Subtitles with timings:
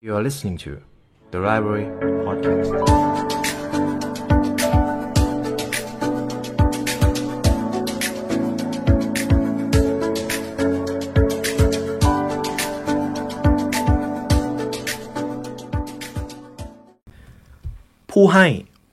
[0.00, 0.72] You are listening to
[1.32, 1.86] the Library
[2.24, 2.70] Podcast.
[18.10, 18.46] ผู้ให้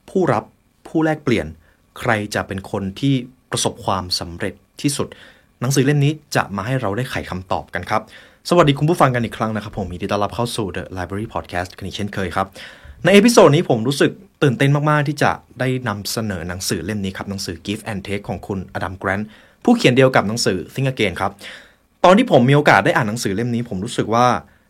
[0.10, 0.44] ผู้รับ
[0.88, 1.48] ผู้แลกเปลี่ยน
[2.00, 3.16] ใครจะเป็นคนที่
[3.52, 5.08] ประสบความสำเร็จที่สุด
[5.60, 8.04] หนังสือเล่มนี้จะมาให้เราได้ไขคำตอบกันครับ
[8.50, 12.48] สวัสดีคุณผู้ฟังกันอีกครั้งนะครับ ผมมีดีต้อนรับเข้าสู่ The Library Podcast กันอีกเช่นเคยครับ
[13.04, 14.12] ใน episode นี้ผมรู้สึก
[14.44, 19.28] ตื่นเต้นมาก ๆ ที่จะได้นำเสนอหนังสือเล่มนี้ครับ หนังสือ Give and Take ของคุณอดัมแกรนท์
[19.64, 21.32] ผู้เขียนเดียวกับหนังสือ Think Again ครับ
[22.04, 24.28] ตอนที่ผมมีโอกาสได้อ่านหนังสือเล่มนี้ ผมรู้สึกว่า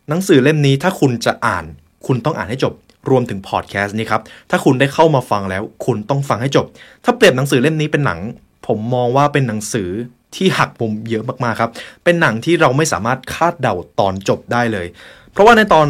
[0.08, 1.64] หนังสือเล่มนี้ถ้าคุณจะอ่าน
[2.06, 2.72] คุณต้องอ่านให้จบ
[3.10, 6.66] รวมถึงพอดแคสต์นี้ครับถ้าคุณได้เข้ามาฟังแล้ว คุณต้องฟังให้จบ
[7.04, 8.20] ถ้าเปรียบหนังสือเล่มนี้เป็นหนัง
[8.66, 9.88] ผมมองว่าเป็นหนังสือ
[10.34, 11.70] ที่หักมุมเยอะมากๆครับ
[12.04, 14.86] เป็นหนังที่เราไม่สามารถคาดเดาตอนจบได้เลย
[15.32, 15.86] เพราะว่าในตอน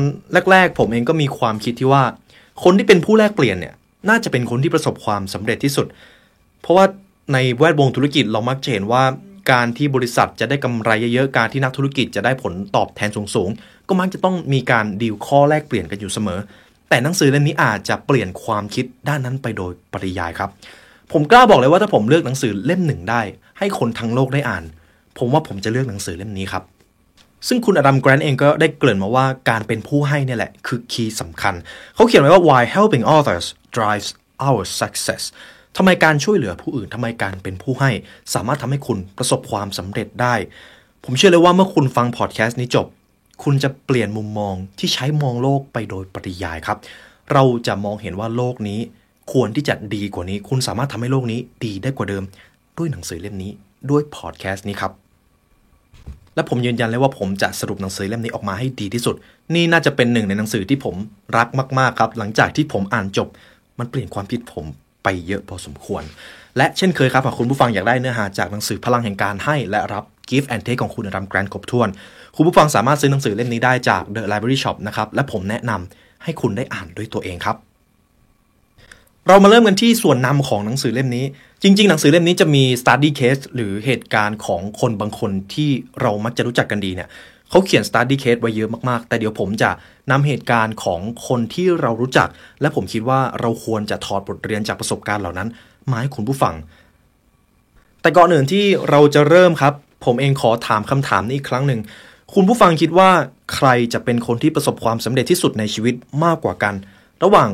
[0.50, 2.02] แรก ๆ ผมเองก็มีความคิดที่ว่า
[2.64, 3.74] คนที่เป็นผู้แลกเปลี่ยนเนี่ย
[4.09, 5.87] น่าจะเป็นคนที่ประสบความสำเร็จที่สุด
[6.60, 6.84] เพราะว่า
[7.32, 9.02] ในแวดวงธุรกิจเรามักจะเห็นว่า
[9.52, 16.38] การที่บริษัทจะได้กำไรเยอะๆ การที่นักธุรกิจจะได้ผลตอบแทนสูงๆ ก็มักจะต้องมีการดีลข้อแลกเปลี่ยนกันอยู่เสมอ
[16.88, 20.51] แต่หนังสือเล่มนี้อาจจะเปลี่ยนความคิดด้านนั้นไปโดยปริยายครับ
[21.12, 23.23] ผมกล้าบอกเลยว่าถ้าผมเลือกหนังสือเล่มหนึ่งได้
[23.59, 24.65] ให้คนทั้งโลกได้อ่าน
[25.18, 26.63] ผมว่าผมจะเลือกหนังสือเล่มนี้ครับ
[27.48, 31.54] ซึ่งคุณอดัมแกรนท์เองก็ได้เกริ่นมาว่าการเป็นผู้ให้เนี่ยแหละ คือคีย์สำคัญ
[31.95, 34.09] เขาเขียนไว้ว่า why helping others drives
[34.46, 35.23] our success
[35.76, 37.91] ทำไมการช่วยเหลือผู้อื่นทำไมการเป็นผู้ให้
[38.35, 40.35] สามารถทำให้คุณประสบความสำเร็จได้
[41.04, 42.87] ผมเชื่อเลยว่าเมื่อคุณฟังพอดแคสต์นี้จบ
[43.45, 46.79] คุณจะเปลี่ยนมุมมองที่ใช้มองโลกไปโดยปริยายครับ
[47.32, 48.80] เราจะมองเห็นว่าโลกนี้
[49.32, 52.24] ควรที่จะดีกว่านี้ คุณสามารถทำให้โลกนี้ดีได้กว่าเดิม
[52.79, 53.52] ด้วยหนังสือเล่มนี้
[53.91, 54.93] ด้วยพอดแคสต์นี้ครับ
[56.35, 59.15] และผมยืนยันเลยว่าผมจะสรุปหนังสือเล่มนี้ออกมาให้ดีที่สุด
[59.54, 60.95] นี่น่าจะเป็นหนึ่งในหนังสือที่ผม
[61.37, 63.29] รักมากๆครับ หลังจากที่ผมอ่านจบ
[63.79, 64.65] มันเปลี่ยนความคิดผม
[65.03, 66.03] ไปเยอะพอสมควร
[66.56, 71.88] และเช่นเคยครับหากคุณผู้ฟังอยากได้เนื้อหาจากหนังสือพลังแห่งการให้และรับ Give and Take ของคุณอดัมแกรนด์ครบถ้วน
[72.36, 77.56] คุณผู้ฟังสามารถซื้อหนังสือเล่มนี้ได้จาก The Library Shop นะครับและผมแนะนำให้คุณได้อ่านด้วยตัวเองครับ
[79.28, 81.25] เรามาเริ่มกันที่ส่วนนำของหนังสือเล่มนี้
[81.62, 85.70] จริง ๆ หนังสือเล่มนี้จะมี study case หรือเหตุการณ์ของคนบางคนที่
[86.00, 87.09] เรามักจะรู้จักกันดีเนี่ย
[87.50, 89.70] เขาเขียน study case ไว้เยอะมากๆ แต่เดี๋ยวผมจะ
[90.10, 92.28] นำเหตุการณ์ของคนที่เรารู้จัก
[92.60, 95.48] และผมคิดว่าเราควรจะถอดบทเรียนจากประสบการณ์เหล่านั้น
[95.91, 96.54] มาให้คุณผู้ฟัง
[98.03, 101.81] แต่ก่อนอื่นที่เราจะเริ่มครับ ผมเองขอถามคำถามนี้อีกครั้งหนึ่ง
[102.34, 103.10] คุณผู้ฟังคิดว่า
[103.54, 105.94] ใครจะเป็นคนที่ประสบความสำเร็จที่สุดในชีวิต
[106.25, 106.75] มากกว่ากัน
[107.22, 107.48] ระหว่าง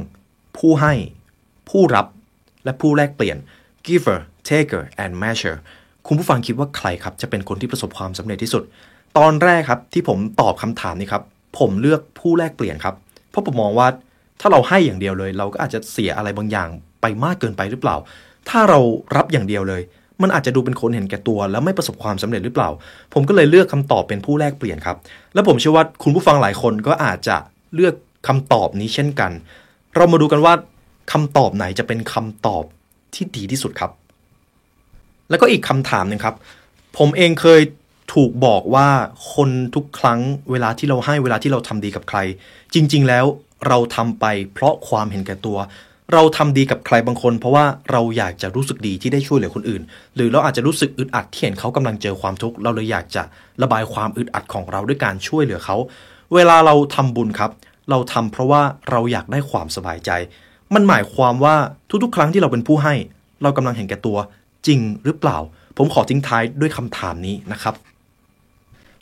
[0.58, 0.94] ผู้ให้
[1.72, 2.06] ผู้รับ
[2.64, 3.36] และผู้แลกเปลี่ยน
[3.86, 4.18] giver
[4.48, 5.58] taker and measure
[6.06, 8.62] คุณผู้ฟังคิดว่าใครครับ จะเป็นคนที่ประสบความสำเร็จที่สุด
[9.18, 11.22] ตอนแรกครับที่ผมตอบคำถามนี้ครับ
[11.58, 12.94] ผมเลือกผู้แลกเปลี่ยนครับ
[13.30, 13.88] เพราะผมมองว่า
[14.40, 16.68] ถ้าเราให้อย่างเดียวเลย เราก็อาจจะเสียอะไรบางอย่าง
[17.00, 17.96] ไปมากเกินไปหรือเปล่า
[18.48, 18.78] ถ้าเรา
[19.16, 19.82] รับอย่างเดียวเลย
[20.22, 22.70] มันอาจจะดูเป็นคนเห็นแก่ตัว แล้วไม่ประสบความสำเร็จหรือเปล่า
[23.14, 24.96] ผมก็เลยเลือกคำตอบเป็นผู้แลกเปลี่ยนครับ
[25.34, 27.36] และผมเชื่อว่าคุณผู้ฟังหลายคนก็อาจจะ
[27.74, 27.94] เลือก
[28.28, 29.32] คำตอบนี้เช่นกัน
[29.96, 30.54] เรามาดูกันว่า
[31.12, 32.64] คำตอบไหนจะเป็นคำตอบ
[33.14, 33.90] ที่ดีที่สุดครับ
[35.30, 36.34] แล้วก็อีกคำถามหนึ่งครับ
[36.98, 37.60] ผมเองเคย
[38.14, 38.88] ถูกบอกว่า
[39.34, 40.20] คนทุกครั้ง
[40.50, 42.18] เวลาที่เราให้เวลาที่เราทำดีกับใคร
[42.74, 43.24] จริง ๆ แล้ว
[43.68, 44.24] เราทำไป
[44.54, 45.58] เพราะความเห็นแก่ตัว
[46.12, 49.82] เราทำดีกับใครบางคน เพราะว่าเราอยากจะรู้สึกดีที่ได้ช่วยเหลือคนอื่น
[50.14, 53.22] หรือเราอาจจะรู้สึกอึดอัดที่เห็นเขากำลังเจอความทุกข์เราเลยอยากจะ
[53.62, 55.76] ระบายความอึดอัดของเราด้วยการช่วยเหลือเขา
[56.34, 57.50] เวลาเราทำบุญครับ
[57.90, 60.10] เราทำเพราะว่าเราอยากได้ความสบายใจ
[60.74, 61.56] มันหมายความว่า
[62.02, 62.94] ทุกๆ ครั้งที่เราเป็นผู้ให้
[63.42, 64.18] เรากำลังเห็นแก่ตัว
[64.66, 65.38] จริงหรือเปล่า
[65.76, 67.74] ผมขอทิ้งท้ายด้วยคำถามนี้นะครับ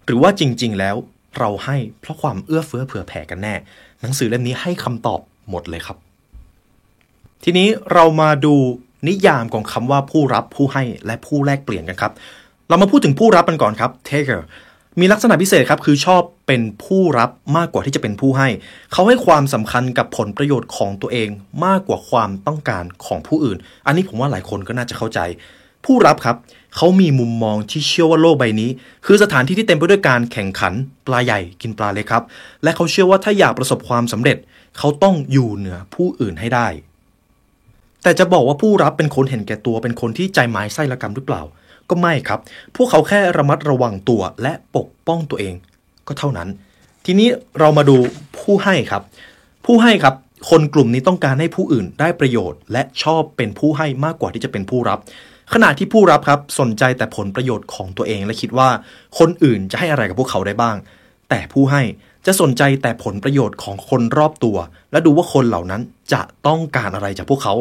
[0.05, 0.97] หรือว่าจริง ๆ แล้ว
[1.39, 3.55] เราให้เพราะความเอื้อเฟื้อเผื่อแผ่กันแน่
[4.01, 5.21] หนังสือเล่มนี้ให้คำตอบ
[5.51, 5.97] หมดเลยครับ
[7.45, 8.55] ทีนี้เรามาดู
[9.09, 12.13] นิยามของคำว่าผู้รับผู้ให้และผู้แลกเปลี่ยนกันครับ
[12.69, 14.41] เรามาพูดถึงผู้รับกันก่อนครับ taker
[14.99, 18.49] มีลักษณะพิเศษครับคือชอบเป็นผู้รับมากกว่าที่จะเป็นผู้ให้
[18.93, 21.29] เขาให้ความสำคัญกับผลประโยชน์ของตัวเอง
[21.65, 25.21] มากกว่าความต้องการของผู้อื่น อันนี้ผมว่าหลายคนก็น่าจะเข้าใจ
[25.85, 26.37] ผู้รับครับ
[26.77, 28.71] เขามีมุมมองที่เชื่อว่าโลกใบนี้
[29.07, 30.73] คือสถานที่ที่เต็มไปด้วยการแข่งขัน
[31.07, 32.25] ปลาใหญ่กินปลาเล็กครับ
[32.63, 34.37] และเขาเชื่อว่าถ้าอยากประสบความสำเร็จ
[34.79, 36.69] เขาต้องอยู่เหนือผู้อื่นให้ได้
[38.03, 41.43] แต่จะบอกว่าผู้รับเป็นคนเห็นแก่ตัวเป็นคนที่ใจหมายไส้ละกรรมหรือเปล่า
[41.91, 42.41] ก็ไม่ครับ
[42.77, 45.55] พวกเขาแค่ระมัดระวังตัวและปกป้องตัวเอง
[46.07, 46.49] ก็เท่านั้น
[47.07, 47.29] ทีนี้
[47.59, 47.97] เรามาดู
[48.39, 49.03] ผู้ให้ครับ
[49.67, 50.15] ผู้ให้ครับ
[50.51, 54.99] คนกลุ่มนี้ต้องการให้ผู้อื่นได้ประโยชน์ และชอบเป็นผู้ให้มากกว่าที่จะเป็นผู้รับ
[55.55, 58.69] ขณะที่ผู้รับครับสนใจแต่ผลประโยชน์ของตัวเองและคิดว่า
[59.19, 60.77] คนอื่นจะให้อะไรกับพวกเขาได้บ้าง
[61.29, 61.83] แต่ผู้ให้
[62.27, 64.57] จะสนใจแต่ผลประโยชน์ของคนรอบตัว
[64.93, 65.83] และดูว่าคนเหล่านั้น
[66.13, 67.55] จะต้องการอะไรจากพวกเขา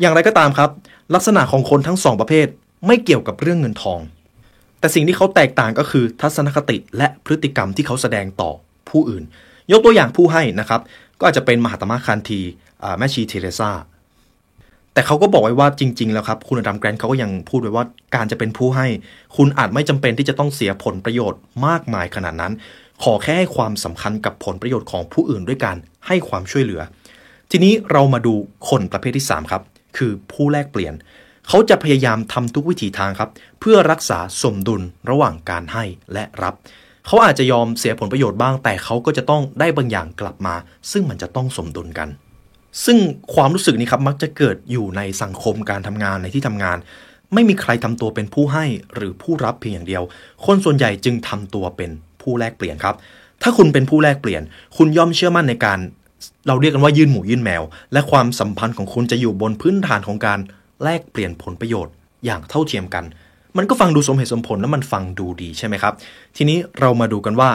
[0.00, 0.70] อย่างไรก็ตามครับ
[1.14, 2.46] ลักษณะของคนทั้งสองประเภท
[2.86, 4.00] ไม่เกี่ยวกับเรื่องเงินทอง
[4.80, 8.50] แต่สิ่งที่เขาแตกต่างก็คือทัศนคติและพฤติกรรมที่เขาแสดงต่อ
[8.90, 9.24] ผู้อื่น
[9.72, 10.80] ยกตัวอย่างผู้ให้นะครับ
[11.18, 12.40] ก็อาจจะเป็นมหาตมะคันธี
[12.98, 13.72] แม่ชีเทเรซา
[14.92, 17.84] แต่เขาก็บอกไว้ว่าจริง ๆ แล้วครับ คุณอดัมแกรนท์เขาก็ยังพูดไว้ว่า
[18.14, 18.86] การจะเป็นผู้ให้
[19.36, 22.52] คุณอาจไม่จำเป็นที่จะต้องเสียผลประโยชน์มากมายขนาดนั้น
[23.02, 25.76] ขอแค่ให้ความสำคัญกับผลประโยชน์ของผู้อื่นด้วยการ
[26.06, 26.80] ให้ความช่วยเหลือ
[27.50, 28.34] ทีนี้เรามาดู
[28.68, 29.62] คนประเภทที่ 3 ครับ
[29.96, 30.94] คือผู้แลกเปลี่ยน
[31.48, 36.54] เขาจะพยายามทำทุกวิถีทางครับ เพื่อรักษาสมดุลระหว่างการให้และรับ
[37.06, 40.54] เขาอาจจะยอมเสียผลประโยชน์บ้าง แต่เขาก็จะต้องได้บางอย่างกลับมา
[40.92, 42.08] ซึ่งมันจะต้องสมดุลกัน
[42.84, 42.98] ซึ่ง
[43.34, 46.76] ความรู้สึกนี้ครับมักจะเกิดอยู่ในสังคมการทำงานในที่ทำงาน
[47.34, 48.64] ไม่มีใครทำตัวเป็นผู้ให้
[48.94, 50.02] หรือผู้รับเพียงอย่างเดียว
[50.46, 51.90] คนส่วนใหญ่จึงทำตัวเป็น
[52.22, 52.94] ผู้แลกเปลี่ยนครับ
[53.42, 54.42] ถ้าคุณเป็นผู้แลกเปลี่ยน
[54.76, 55.78] คุณย่อมเชื่อมั่นในการ
[56.46, 60.40] เราเรียกกันว่ายื่นหมูยื่นแมว และความสัมพันธ์ของคุณจะอยู่บนพื้นฐานของการ
[60.82, 61.94] แลกเปลี่ยนผลประโยชน์
[62.24, 63.04] อย่างเท่าเทียมกัน
[63.56, 65.94] มันก็ฟังดูสมเหตุสมผลและมันฟังดูดีใช่ไหมครับ
[66.36, 67.50] ทีนี้เรามาดูกันว่า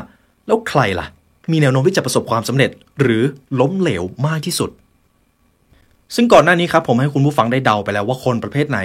[0.48, 1.08] แล้วใครล่ะ
[1.52, 2.72] มีแนวโน้มที่จะประสบความสำเร็จ
[3.02, 3.24] หรือ
[3.60, 4.70] ล้มเหลวมากที่สุด
[6.16, 8.80] ซึ่งก่อนหน้านี้ครับผมให้คุณผู้ฟังได้เดาไปแล้วว่าคนประเภทไหน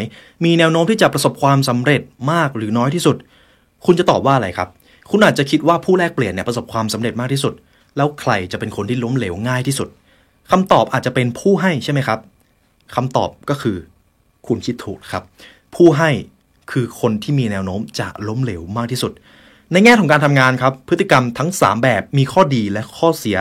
[0.44, 2.00] มีแนวโน้มที่จะประสบความสำเร็จ
[2.32, 3.16] มากหรือน้อยที่สุด
[3.86, 4.68] คุณจะตอบว่าอะไรครับ
[5.10, 7.54] คุณอาจจะคิดว่าผู้แลกเปลี่ยนเนี่ยประสบความสำเร็จมากที่สุด
[7.96, 9.88] แล้วใครจะเป็นคนที่ล้มเหลวง่ายที่สุด
[10.50, 12.18] คำตอบอาจจะเป็นผู้ให้ใช่ไหมครับ
[12.94, 13.76] คำตอบก็คือ
[14.48, 15.22] คุณคิดถูกครับ
[15.74, 16.10] ผู้ให้
[16.70, 19.12] คือคนที่มีแนวโน้มจะล้มเหลวมากที่สุด
[19.72, 23.36] ในแง่ของการทำงานครับ พฤติกรรมทั้ง 3 แบบมีข้อดีและข้อเสีย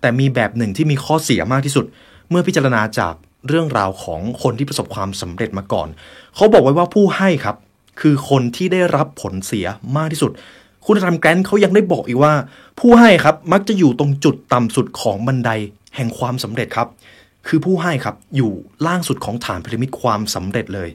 [0.00, 1.84] แต่มีแบบหนึ่งที่มีข้อเสียมากที่สุด
[2.30, 3.14] เมื่อพิจารณาจาก
[3.48, 5.88] เรื่องราวของคนที่ประสบความสำเร็จมาก่อน
[6.34, 7.56] เขาบอกไว้ว่าผู้ให้ครับ
[8.00, 9.66] คือคนที่ได้รับผลเสีย
[9.96, 10.30] มากที่สุด
[10.86, 12.32] คุณธรรมแกรนเขายังได้บอกอีกว่า
[12.80, 15.50] ผู้ให้ครับมักจะอยู่ตรงจุดต่ำสุดของบันได
[15.96, 16.88] แห่งความสำเร็จครับ
[17.48, 18.52] คือผู้ให้ครับอยู่
[18.86, 20.88] ล่างสุดของฐานพีระมิดความสำเร็จเลย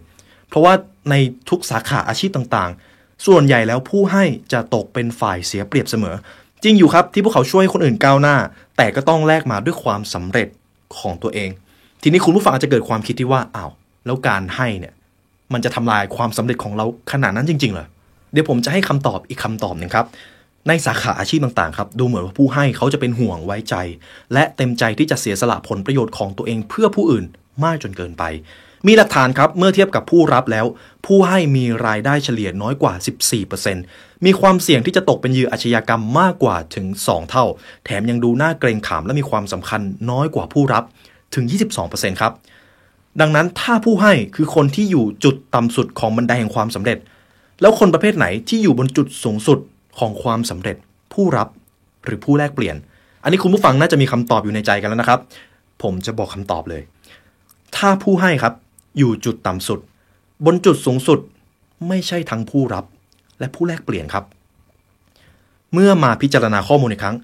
[0.50, 0.74] เพราะว่า
[1.10, 1.16] ใน
[1.50, 6.16] ทุกสาขาอาชีพต่างๆ ส่วนใหญ่แล้วผู้ให้จะตกเป็นฝ่ายเสียเปรียบเสมอ
[6.64, 8.36] จริงอยู่ครับที่พวกเขาช่วยคนอื่นก้าวหน้า
[8.78, 10.48] แต่ก็ต้องแลกมาด้วยความสำเร็จ
[10.98, 11.50] ของตัวเอง
[12.02, 13.72] ทีนี้คุณผู้ฟังอาจจะเกิดความคิดที่ว่าอ้าว
[14.06, 14.94] แล้วการให้เนี่ย
[15.54, 17.88] มันจะทำลายความสำเร็จของเราขนาดนั้นจริงๆเหรอ
[18.32, 20.06] เดี๋ยวผมจะให้คำตอบอีกคำตอบหนึ่งครับ
[20.68, 23.76] ในสาขาอาชีพต่างๆครับดูเหมือนว่าผู้ให้เขาจะเป็นห่วงไว้ใจ
[24.34, 27.26] และเต็มใจที่จะเสียสละผลประโยชน์ของตัวเองเพื่อผู้อื่น
[27.64, 28.24] มากจนเกินไป
[28.88, 30.66] มีหลักฐานครับเมื่อเทียบกับผู้รับแล้ว
[31.06, 32.94] ผู้ให้มีรายได้เฉลี่ยน้อยกว่า
[33.60, 37.46] 14%มีความเสี่ยงที่จะตกเป็นเหยื่ออาชญากรรมมากกว่าถึง 2 เท่า
[37.86, 39.82] แถมยังดูน่าเกรงขามและมีความสำคัญ
[40.12, 40.84] น้อยกว่าผู้รับ
[41.36, 41.46] ถึง
[41.84, 42.34] 22%ครับ
[43.22, 46.98] ดังนั้นถ้าผู้ให้คือคนที่อยู่จุดต่ำสุดของบันไดแห่งความสำเร็จ
[47.62, 49.60] แล้วคนประเภทไหนที่อยู่บนจุดสูงสุด
[50.00, 50.78] ของความสำเร็จ
[51.14, 51.48] ผู้รับ
[52.06, 52.76] หรือผู้แลกเปลี่ยน
[53.24, 55.20] อันนี้คุณผู้ฟังน่าจะมีคำตอบอยู่ในใจกันแล้วนะครับ
[55.84, 56.82] ผมจะบอกคำตอบเลย
[57.76, 58.54] ถ้าผู้ให้ครับ
[58.98, 59.80] อยู่จุดต่ำสุด
[60.46, 61.20] บนจุดสูงสุด
[61.88, 62.86] ไม่ใช่ทั้งผู้รับ
[63.40, 64.24] และผู้แลกเปลี่ยนครับ
[65.74, 67.18] เมื่อมาพิจารณาข้อมูลอีกครั้ง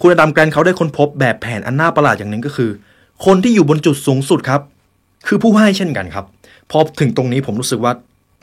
[0.00, 2.70] คุณอดัมแกรนเขาได้ค้นพบแบบแผนอันน่าประหลาดอย่างหนึ่งก็คือ
[3.24, 4.60] คนที่อยู่บนจุดสูงสุดครับ
[5.26, 6.24] คือผู้ให้เช่นกันครับ
[6.70, 7.92] พอถึงตรงนี้ผมรู้สึกว่า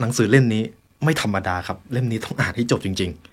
[0.00, 0.62] หนังสือเล่มนี้
[1.04, 3.31] ไม่ธรรมดาครับ เล่มนี้ต้องอ่านให้จบจริง ๆ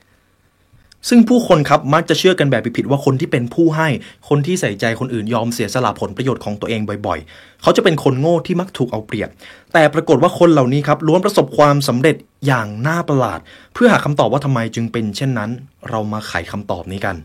[1.08, 3.88] ซึ่งผู้คนครับมักจะเชื่อกันแบบผิดๆว่าคนที่เป็นผู้ให้
[4.30, 9.30] คนที่ใส่ใจคนอื่นยอมเสียสละผลประโยชน์ของตัวเองบ่อยๆ เขาจะเป็นคนโง่ที่มักถูกเอาเปรียบ
[9.74, 12.16] แต่ปรากฏว่าคนเหล่านี้ครับล้วนประสบความสำเร็จ
[12.48, 13.40] อย่างน่าประหลาด
[13.74, 15.50] เพื่อหาคำตอบว่าทำไมจึงเป็นเช่นนั้น
[15.90, 17.16] เรามาไขคำตอบนี้กัน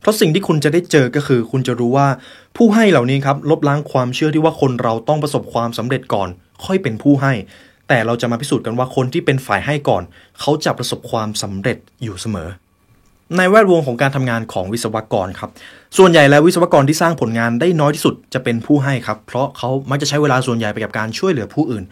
[0.00, 2.08] เพราะสิ่งที่คุณจะได้เจอก็คือ คุณจะรู้ว่า
[2.56, 6.28] ผู้ให้เหล่านี้ครับลบล้างความเชื่อที่ว่าคนเราต้องประสบความสำเร็จก่อน
[6.64, 7.32] ค่อยเป็นผู้ให้
[7.94, 10.02] แต่เราจะมาพิสูจน์กันว่าคนที่เป็นฝ่ายให้ก่อน
[10.40, 12.48] เขาจะประสบความสำเร็จอยู่เสมอ
[13.36, 15.50] ในแวดวงของการทำงานของวิศวกรครับ
[15.98, 21.84] ส่วนใหญ่แล้ววิศวกรที่สร้างผลงานได้น้อยที่สุดจะเป็นผู้ให้ครับ เพราะเขามักจะใช้เวลาส่วนใหญ่ไปกับการช่วยเหลือผู้อื่น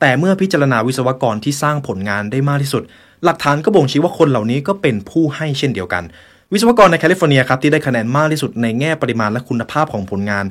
[0.00, 2.82] แต่เมื่อพิจารณาวิศวกรที่สร้างผลงานได้มากที่สุด
[3.24, 6.02] หลักฐานก็บ่งชี้ว่าคนเหล่านี้ก็เป็นผู้ให้เช่นเดียวกัน
[6.52, 10.46] วิศวกรในแคลิฟอร์เนียครับที่ได้คะแนนมากที่สุดในแง่ปริมาณและคุณภาพของผลงาน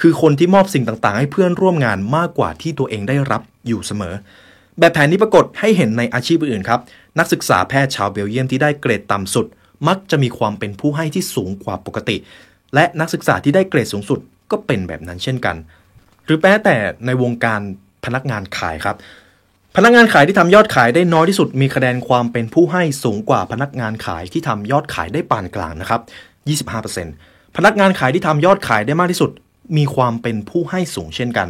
[0.00, 4.14] คือคนที่มอบสิ่งต่างๆ ให้เพื่อนร่วมงานมากกว่าที่ตัวเองได้รับอยู่เสมอ
[4.78, 6.80] แบบแผนนี้ปรากฏให้เห็นในอาชีพอื่นครับ
[7.18, 9.46] นักศึกษาแพทย์ชาวเบลเยียมที่ได้เกรดต่ำสุด
[9.88, 12.16] มักจะมีความเป็นผู้ให้ที่สูงกว่าปกติ
[12.74, 14.18] และนักศึกษาที่ได้เกรดสูงสุด
[14.50, 15.56] ก็เป็นแบบนั้นเช่นกัน
[16.24, 17.60] หรือแม้แต่ในวงการ
[18.04, 18.96] พนักงานขายครับ
[19.76, 26.00] พนักงานขายที่ทำยอดขายได้น้อยที่สุด มีคะแนนความเป็นผู้ให้สูงกว่าพนักงานขายที่ทำยอดขายได้ปานกลางนะครับ
[26.78, 29.30] 25%พนักงานขายที่ทำยอดขายได้มากที่สุด
[29.76, 31.48] มีความเป็นผู้ให้สูงเช่นกัน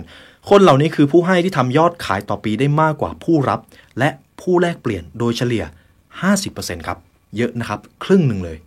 [0.51, 3.61] คนเหล่านี้คือผู้ให้ที่ทำยอดขายต่อปีได้มากกว่าผู้รับ
[3.99, 4.11] และ
[4.41, 5.65] ผู้แลกเปลี่ยนโดยเฉลี่ย
[6.27, 6.99] 50%ครับ
[7.37, 8.59] เยอะนะครับ ครึ่งหนึ่งเลย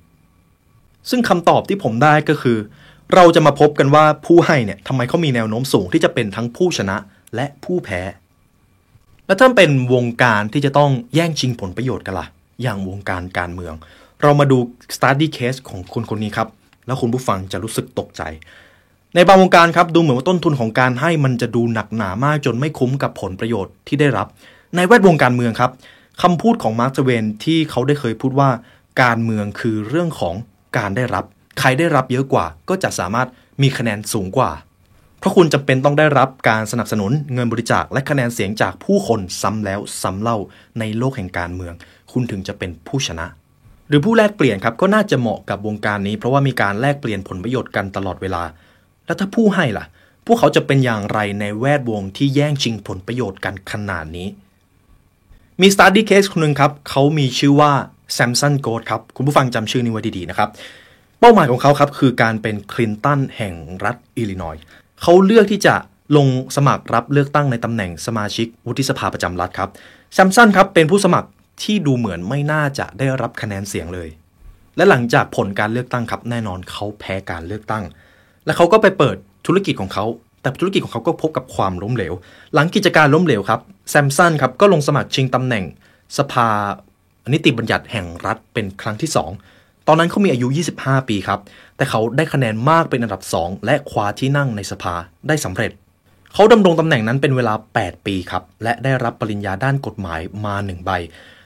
[1.09, 2.57] ซึ่งคำตอบที่ผมได้ก็คือ
[3.13, 6.97] เราจะมาพบกันว่าผู้ให้เนี่ยทำไมเขามีแนวโน้มสูงที่จะเป็นทั้งผู้ชนะ
[7.35, 8.01] และผู้แพ้
[9.25, 12.27] และถ้าเป็นวงการที่จะต้องแย่งชิงผลประโยชน์กันละ่ะ
[12.61, 13.73] อย่างวงการการเมือง
[14.21, 14.57] เรามาดู
[14.95, 16.47] study case ของคนคนนี้ครับ
[16.85, 18.21] แล้วคุณผู้ฟังจะรู้สึกตกใจ
[19.15, 24.27] ในบางวงการครับดูเหมือนว่าต้นทุนของการให้มันจะดูหนักหนามากจนไม่คุ้มกับผลประโยชน์ที่ได้รับ
[24.75, 25.71] ในแวดวงการเมืองครับ
[26.21, 28.49] คำพูดของมาร์คเวนที่เขาได้เคยพูดว่า
[29.03, 30.35] การเมืองคือเรื่องของ
[30.77, 31.25] การได้รับ
[31.59, 33.27] ใครได้รับเยอะกว่าก็จะสามารถ
[33.61, 34.51] มีคะแนนสูงกว่า
[35.19, 40.37] เพราะคุณจำเป็นต้องได้รับการสนับสนุนเงินบริจาคและคะแนนเสียงจากผู้คนซ้ำแล้วซ้ำเล่า
[40.79, 41.73] ในโลกแห่งการเมือง
[42.11, 43.25] คุณถึงจะเป็นผู้ชนะ
[43.89, 48.43] หรือผู้แลกเปลี่ยนครับก็น่าจะเหมาะกับวงการนี้ เพราะว่ามีการแลกเปลี่ยนผลประโยชน์กันตลอดเวลา
[49.09, 49.85] แล้วถ้าผู้ให้ล่ะ
[50.25, 54.27] พวกเขาจะเป็นอย่างไรในแวดวงที่แย่งชิงผลประโยชน์กันขนาดนี้
[55.61, 57.71] มี study case คสคนหนึ่งครับ เขามีชื่อว่า
[58.17, 60.49] Samson Gold ครับ คุณผู้ฟังจำชื่อนี้ไว้ดีๆนะครับ
[61.19, 63.53] เป้าหมายของเขาครับคือการเป็นคลินตันแห่ง
[63.85, 64.65] รัฐอิลลินอยส์
[65.01, 65.75] เขาเลือกที่จะ
[66.17, 69.69] ลงสมัครรับเลือกตั้งในตำแหน่งสมาชิกวุฒิสภาประจำรัฐครับ
[70.13, 71.29] แซมสันครับเป็นผู้สมัคร
[71.63, 74.09] ที่ดูเหมือนไม่น่าจะได้รับคะแนนเสียงเลย
[74.75, 77.83] และหลังจากผลการเลือกตั้งครับแน่นอนเขาแพ้การเลือกตั้ง
[78.49, 80.05] และเขาก็ไปเปิดธุรกิจของเขา
[80.41, 82.13] แต่ธุรกิจของเขาก็พบกับความล้มเหลว
[82.53, 85.63] หลังกิจการล้มเหลวครับแซมสันครับก็ลงสมัครชิงตำแหน่ง
[86.17, 86.47] สภา
[87.33, 89.09] นิติบัญญัติแห่งรัฐเป็นครั้งที่
[89.47, 91.39] 2 ตอนนั้นเขามีอายุ 25 ปีครับ
[91.77, 94.93] แต่เขาได้คะแนนมากเป็นอันดับ 2 และคว้าที่นั่งในสภา
[95.27, 95.71] ได้สำเร็จ
[96.33, 100.91] เขาดำรงตำแหน่งนั้นเป็นเวลา 8 ปีครับ และได้รับปริญญาด้านกฎหมายมา 1 ใบ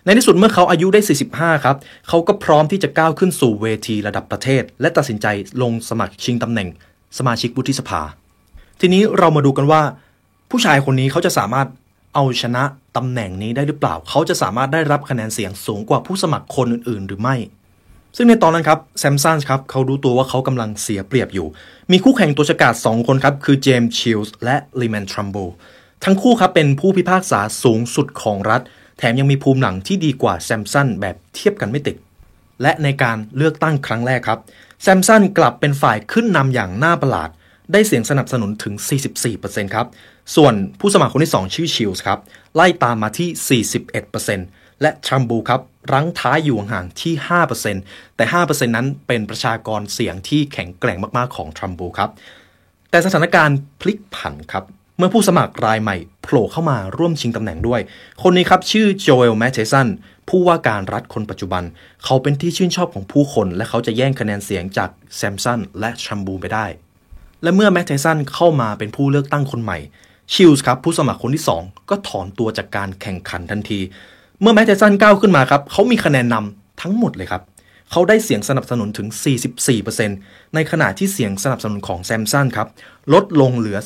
[0.06, 1.76] ในที่สุดเมื่อเขาอายุได้ 45 ครับ
[2.08, 5.28] เขาก็พร้อมที่จะก้าวขึ้นสู่เวทีระดับประเทศ และตัดสินใจ
[5.62, 6.70] ลงสมัครชิงตำแหน่ง
[7.18, 8.02] สมาชิกวุฒิสภา
[8.80, 9.82] ทีนี้เรามาดูกันว่า
[10.50, 11.68] ผู้ชายคนนี้เขาจะสามารถ
[12.16, 12.64] เอาชนะ
[12.96, 17.36] ตำแหน่งนี้ได้หรือเปล่า เขาจะสามารถได้รับคะแนนเสียงสูงกว่าผู้สมัครคนอื่น ๆ หรือไม่
[18.16, 21.48] ซึ่งในตอนนั้นครับแซมสันครับเขารู้ตัวว่าเขากำลังเสียเปรียบอยู่
[21.92, 25.36] มีคู่แข่งตัวฉกาจ2คนครับคือเจมส์ชิลส์และลีแมนทรัมโบ
[26.04, 28.62] ทั้งคู่ครับเป็นผู้พิพากษาสูงสุดของรัฐ
[28.98, 31.96] แถมยังมีภูมิหลังที่ดีกว่าแซมสันแบบเทียบกันไม่ติด
[32.62, 34.40] และในการเลือกตั้งครั้งแรกครับ
[34.86, 37.30] แซมสันกลับเป็นฝ่ายขึ้นนำอย่างน่าประหลาด
[37.72, 38.74] ได้เสียงสนับสนุนถึง
[39.26, 39.88] 44%ครับ
[40.36, 42.20] ส่วนผู้สมัครคนที่ 2 ชื่อชิลส์ครับ
[42.56, 43.64] ไล่ตามมาที่
[44.26, 45.62] 41%และทรัมบูครับ
[45.92, 47.14] รั้งท้ายอยู่ห่างที่
[47.66, 52.10] 5%แต่ 5%นั้นเป็นประชากรเสียงที่แข็งแกร่งมาก ๆ ของทรัมบูครับ
[52.90, 54.64] แต่สถานการณ์พลิกผันครับ
[54.98, 57.82] เมื่อผู้สมัครรายใหม่โผล่เข้ามาร่วมชิงตำแหน่งด้วย
[58.22, 59.88] คนนี้ครับชื่อโจเอลแมทเทสัน
[60.30, 61.64] ผู้ว่าการรัฐคนปัจจุบัน
[62.04, 66.66] เขาเป็นที่ชื่นชอบของผู้คน และเขาจะแย่งคะแนนเสียงจากแซมสันและทรัมบูไปได้
[67.44, 69.78] และเมื่อแมทเทสันเข้ามาเป็นผู้เลือกตั้งคนใหม่
[70.34, 73.80] ชิลส์ครับผู้สมัครคนที่ 2 ก็ถอนตัวจากการแข่งขันทันที
[74.42, 77.42] เมื่อแมทเทสันก้าวขึ้นมาครับเขามีคะแนนนำทั้งหมดเลยครับ
[77.96, 79.08] เขาได้เสียงสนับสนุนถึง
[79.82, 82.68] 44%ในขณะที่เสียงสนับสนุนของแซมสันครับ
[83.14, 83.78] ลดลงเหลือ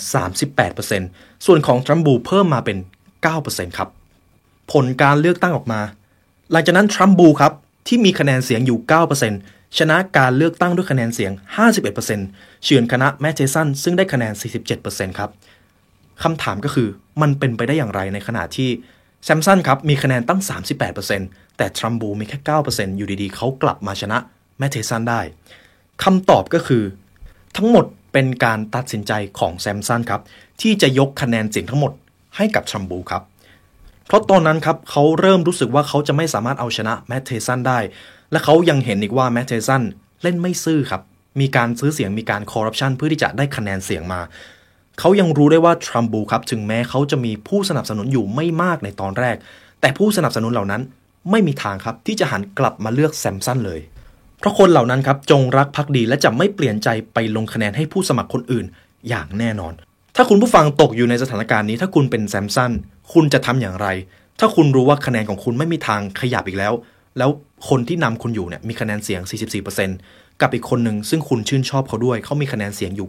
[0.68, 2.78] 38%ส่วนของทรัมบูเพิ่มมาเป็น
[3.28, 3.90] 9%ครับ
[4.72, 5.82] ผลการเลือกตั้งออกมา
[6.52, 7.54] หลังจากนั้นทรัมบูครับ
[7.88, 8.78] ที่มีคะแนนเสียงอยู่
[9.28, 11.32] 9%ชนะการเลือกตั้งด้วยคะแนนเสียง
[11.98, 14.34] 51%เฉือนชนะแมทเทสันซึ่งได้คะแนน
[14.76, 15.30] 47%ครับ
[16.24, 16.88] คำถามก็คือ
[17.22, 18.70] มันเป็นไปได้อย่างไรในขณะที่
[19.26, 20.42] แซมสันครับมีคะแนนตั้ง
[21.06, 22.38] 38% แต่ทรัมบูมีแค่
[22.70, 24.18] 9%อยู่ดีๆ เขากลับมาชนะ
[24.58, 25.22] แมทเทสันได้
[26.04, 26.84] คำตอบก็คือ
[27.58, 30.22] ทั้งหมดเป็นการตัดสินใจของแซมสันครับ
[30.62, 31.92] ที่จะยกคะแนนเสียงทั้งหมด
[32.36, 33.24] ให้กับทรัมบูครับ
[34.08, 37.80] เพราะตอนนั้นครับเขาเริ่มรู้สึกว่าเขาจะไม่สามารถเอาชนะแมทเทสันได้
[38.32, 39.82] และเขายังเห็นอีกว่าแมทเทสัน
[40.24, 41.02] เล่นไม่ซื่อครับ
[41.40, 44.22] มีการซื้อเสียงมีการคอร์รัปชันเพื่อที่จะได้คะแนนเสียงมา
[45.00, 49.36] เขายังรู้ได้ว่าทรัมบูครับถึงแม้เขาจะมีผู้สนับสนุนอยู่ไม่มากในตอนแรก
[49.82, 50.82] แต่ผู้สนับสนุนเหล่านั้น
[51.32, 53.80] ไม่มีทางครับที่จะหันกลับมาเลือกแซมสันเลย
[54.40, 58.66] เพราะคนเหล่านั้นครับจงรักภักดีและจะไม่เปลี่ยนใจไปลงคะแนนให้ผู้สมัครคนอื่น
[59.10, 59.74] อย่างแน่นอน
[60.16, 62.72] ถ้าคุณผู้ฟังตกอยู่ในสถานการณ์นี้ ถ้าคุณเป็นแซมสัน
[63.14, 63.88] คุณจะทำอย่างไร
[64.40, 66.74] ถ้าคุณรู้ว่าคะแนนของคุณไม่มีทางขยับอีกแล้ว
[67.18, 67.30] แล้ว
[67.70, 69.22] คนที่นำคุณอยู่เนี่ยมีคะแนนเสียง
[69.82, 73.08] 44%กับอีกคนหนึ่งซึ่งคุณชื่นชอบเขาด้วย เขามีคะแนนเสียงอยู่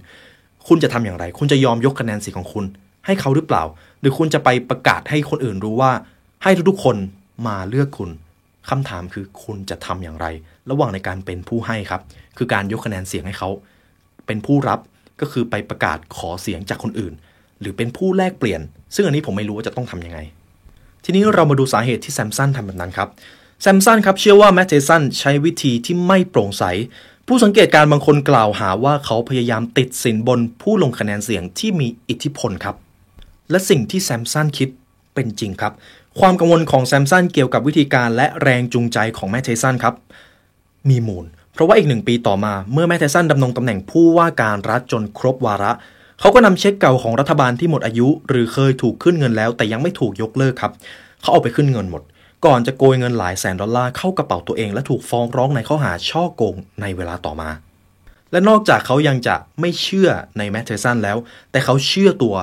[0.00, 2.64] 9%คุณจะทำอย่างไร คุณจะยอมยกคะแนนเสียงของคุณ
[3.06, 3.64] ให้เขาหรือเปล่า
[4.00, 5.92] หรือคุณจะไปประกาศให้คนอื่นรู้ว่า
[6.42, 6.96] ให้ทุกๆคน
[7.46, 8.10] มาเลือกคุณ
[8.70, 10.26] คำถามคือคุณจะทำอย่างไร
[10.70, 12.02] ระหว่างในการเป็นผู้ให้ครับ
[12.36, 13.50] คือการยกคะแนนเสียงให้เขา
[14.26, 14.80] เป็นผู้รับ
[15.20, 17.14] ก็คือไปประกาศขอเสียงจากคนอื่น
[17.60, 18.60] หรือเป็นผู้แลกเปลี่ยน
[18.94, 20.18] ซึ่งอันนี้ผมไม่รู้ว่าจะต้องทำยังไง
[21.04, 23.08] ทีนี้เรามาดูสาเหตุที่แซมสันทำแบบนั้นครับ
[23.62, 26.64] แซมสันครับเชื่อว่าแมทเทสันใช้วิธีที่ไม่โปร่งใส
[27.26, 32.76] ผู้สังเกตการณ์บางคนกล่าวหาว่าเขาพยายามติดสินบนผู้ลงคะแนนเสียงที่มีอิทธิพลครับ
[33.50, 34.68] และสิ่งที่แซมสันคิด
[35.14, 35.72] เป็นจริงครับ
[36.20, 39.94] ความกังวลของแซมสันเกี่ยวกับวิธีการและแรงจูงใจของแมทเทสันครับ
[40.88, 45.72] มีมูล เพราะว่าอีกหนึ่งปีต่อมาเมื่อแมทเทสันดำรงตำแหน่งผู้ว่าการรัฐจนครบวาระ
[46.20, 50.72] เขาก็นำเช็คเก่าของรัฐบาลที่หมดอายุ หรือเคยถูกขึ้นเงินแล้ว แต่ยังไม่ถูกยกเลิกครับ
[51.20, 52.02] เขาเอาไปขึ้นเงินหมด
[52.46, 57.50] ก่อนจะโกยเงินหลายแสนดอลลาร์เข้ากระเป๋าตัวเอง และถูกฟ้องร้องในข้อหาช่อโกงในเวลาต่อมา
[58.32, 61.16] และนอกจากเขายังจะไม่เชื่อในแมทเทสันแล้ว
[61.50, 62.34] แต่เขาเชื่อตัว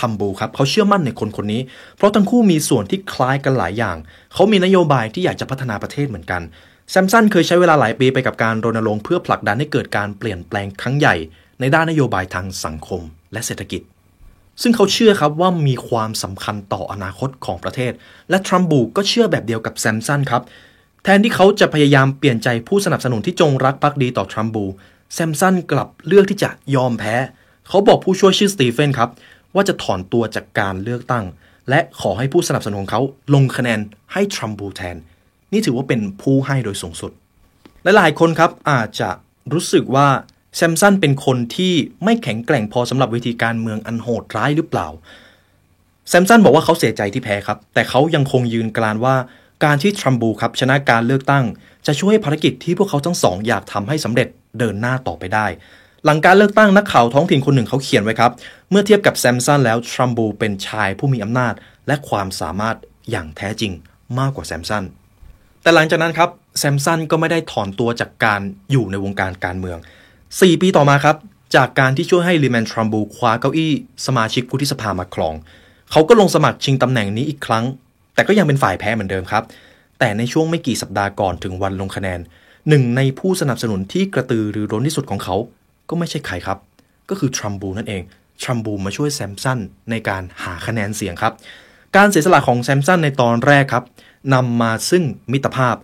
[0.00, 1.62] ทรัมบูครับเขาเชื่อมั่นในคนคนนี้
[1.96, 3.96] เพราะทั้งคู่มีส่วนที่คล้ายกันหลายอย่าง
[4.34, 6.42] เขามีนโยบายที่อยากจะพัฒนาประเทศเหมือนกัน
[6.90, 11.14] แซมสันเคยใช้เวลาหลายปีไปกับการรณรงค์เพื่อผลักดันให้เกิดการเปลี่ยนแปลงครั้งใหญ่
[11.60, 13.00] ในด้านนโยบายทางสังคม
[13.32, 13.82] และเศรษฐกิจ
[14.62, 17.92] ซึ่งเขาเชื่อครับว่ามีความสำคัญต่ออนาคตของประเทศ
[18.30, 20.42] และทรัมบูก็เชื่อแบบเดียวกับแซมสันครับ
[21.04, 24.64] แทนที่เขาจะพยายามเปลี่ยนใจผู้สนับสนุนที่จงรักภักดีต่อทรัมบู
[25.14, 27.14] แซมสันกลับเลือกที่จะยอมแพ้
[27.68, 29.10] เขาบอกผู้ช่วยชื่อสตีเฟนครับ
[29.54, 31.24] ว่าจะถอนตัวจากการเลือกตั้ง
[31.70, 33.02] และขอให้ผู้สนับสนุนของเขา
[33.34, 33.80] ลงคะแนน
[34.12, 34.96] ให้ทรัมบูแทน
[35.52, 37.12] นี่ถือว่าเป็นผู้ให้โดยสูงสุด
[37.84, 39.10] และหลายคนครับอาจจะ
[39.52, 40.08] รู้สึกว่า
[40.56, 44.88] แซมสันเป็นคนที่ไม่แข็งแกร่งพอสำหรับวิธีการเมืองอันโหดร้ายหรือเปล่า
[46.08, 49.16] แซมสันบอกว่าเขาเสียใจที่แพ้ครับ แต่เขายังคงยืนกรานว่า
[49.64, 51.44] การที่ทรัมบูครับชนะการเลือกตั้ง
[51.86, 54.28] จะช่วยให้ภารกิจที่พวกเขาทั้งสองอยากทำให้สำเร็จ
[54.58, 55.46] เดินหน้าต่อไปได้
[56.04, 58.32] หลังการเลือกตั้งนักข่าวท้องถิ่นคนหนึ่งเขาเขียนไว้ครับ
[58.70, 61.54] เมื่อเทียบกับแซมสันแล้วทรัมบูเป็นชายผู้มีอำนาจ
[61.86, 62.76] และความสามารถ
[63.10, 63.72] อย่างแท้จริง
[64.18, 64.84] มากกว่าแซมสัน
[65.62, 68.40] แต่หลังจากนั้นครับแซมสันก็ไม่ได้ถอนตัวจากการ
[68.70, 69.78] อยู่ในวงการการเมือง
[70.20, 71.16] 4 ปีต่อมาครับ
[71.56, 73.72] จากการที่ช่วยให้ลิแมนทรัมบูคว้าเก้าอี้
[74.06, 75.34] สมาชิกวุฒิสภามาครอง
[75.90, 77.64] เขาก็ลงสมัครชิงตำแหน่งนี้อีกครั้ง
[78.14, 79.44] แต่ก็ยังเป็นฝ่ายแพ้เหมือนเดิมครับ
[79.98, 82.20] แต่ในช่วงไม่กี่สัปดาห์ก่อนถึงวันลงคะแนน
[82.68, 85.36] หนึ่งในผู้สนับสนุนที่กระตือรือร้นที่สุดของเขา
[85.90, 86.58] ก็ไม่ใช่ใครครับ
[87.08, 88.02] ก็คือทรัมบูนั่นเอง
[88.42, 89.58] ทรัมบูมาช่วยแซมสัน
[89.90, 91.32] ในการหาคะแนนเสียงครับ
[91.96, 93.84] การเสียสละของแซมสันในตอนแรกครับ
[94.34, 95.76] นำมาซึ่งมิตรภาพ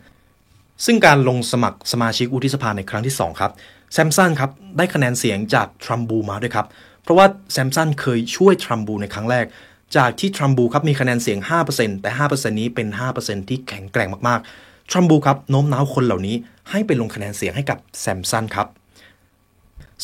[0.84, 3.52] ซึ่งการลงสมัครสมาชิกวุฒิสภาในครั้งที่ 2 ครับ
[3.92, 6.66] แซมสันครับได้คะแนนเสียงจากทรัมบูมาด้วยครับ
[7.02, 9.47] เพราะว่าแซมสันเคยช่วยทรัมบูในครั้งแรก
[9.97, 11.38] จากที่ทรัมบูครับมีคะแนนเสียง
[11.71, 12.88] 5%แต่ 5%นี้เป็น
[13.19, 16.36] 5%ที่แข็งแกร่งมากๆทรัมบูครับโน้มน้าวคนเหล่านี้
[16.71, 18.66] ให้ไปลงคะแนนเสียงให้กับแซมสันครับ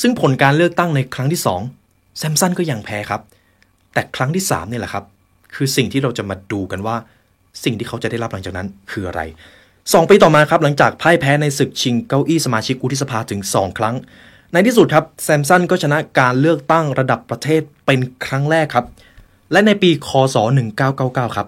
[0.00, 1.40] ซึ่งผลการเลือกตั้งในครั้งที่
[1.78, 3.22] 2 แซมสันก็ยังแพ้ครับ
[3.92, 5.04] แต่ครั้งที่3นี่แหละครับ
[5.54, 6.96] คือสิ่งที่เราจะมาดูกันว่า
[7.64, 9.20] สิ่งที่เขาจะได้รับหลังจากนั้นคืออะไร
[9.70, 13.94] 2 ปีต่อมาครับหลังจากพ่ายแพ้ในศึกชิงเก้าอี้สมาชิกวุฒิสภาถึง 2 ครั้ง
[14.52, 18.86] ในที่สุดครับแซมสันก็ชนะการเลือกตั้งระดับประเทศเป็นครั้งแรกครับ
[19.52, 20.36] และในปีคศ
[20.86, 21.46] 1999 ครับ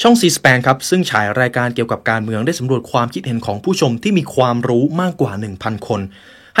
[0.00, 6.00] ช่องซีสแปนครับซึ่งฉายรายการเกี่ยวกับการเมืองได้สำรวจความคิดเห็นของผู้ชมที่มีความรู้มากกว่า 1,000 คน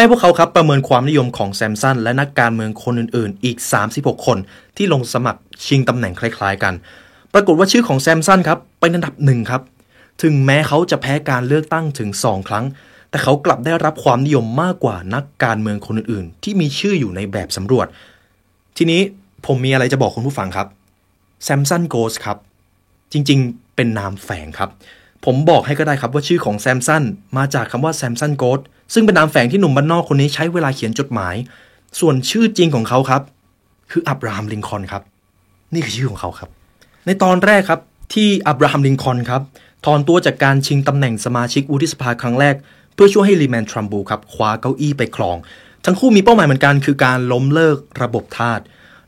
[0.00, 3.56] ห้พวกเขาครับประเมินความนิยมของแซมสันและนักการเมืองคนอื่นๆ อีก
[3.92, 4.38] 36 คน
[4.76, 6.74] ที่ลงสมัครชิงตำแหน่งคล้ายๆกัน
[7.32, 9.62] ปรากฏว่าชื่อของแซมสันครับเป็นอันดับหนึ่งครับ
[10.22, 12.64] ถึงแม้เขาจะแพ้การเลือกตั้งถึง 2 ครั้ง
[13.10, 17.86] แต่เขากลับได้รับความนิยมมากกว่านักการเมืองคนอื่นๆ ที่มีชื่ออยู่ในแบบสำรวจ
[18.76, 19.00] ทีนี้
[19.46, 20.66] ผมมีอะไรจะบอกคุณผู้ฟังครับ
[21.44, 22.36] แซมสันโกสครับ
[23.12, 24.70] จริงๆ เป็นนามแฝงครับ
[25.24, 27.02] ผมบอกให้ก็ได้ครับว่าชื่อของแซมสัน
[27.36, 28.60] มาจากคำว่า Samson's Ghost
[28.94, 31.34] ซึ่งเป็นนามแฝงที่หนุ่มบ้านนอกคนนี้ใช้เวลาเขียนจดหมาย
[32.00, 33.22] ส่วนชื่อจริงของเขาครับ
[33.90, 35.02] คืออับราฮัมลินคอล์นครับ
[35.72, 36.48] นี่คือชื่อของเขาครับ
[37.06, 37.80] ในตอนแรกครับ
[38.14, 39.42] ที่อับราฮัมลินคอล์นครับ
[39.84, 42.54] ถอนตัวจากการชิงตำแหน่งสมาชิกวุฒิสภาครั้งแรก
[42.94, 45.36] เพื่อช่วยให้ลีแมนทรัมบูครับคว้าเก้าอี้ไปครอง
[45.84, 48.60] ทั้งคู่มีเป้าหมายเหมือนกันคือการล้มเลิกระบบทาส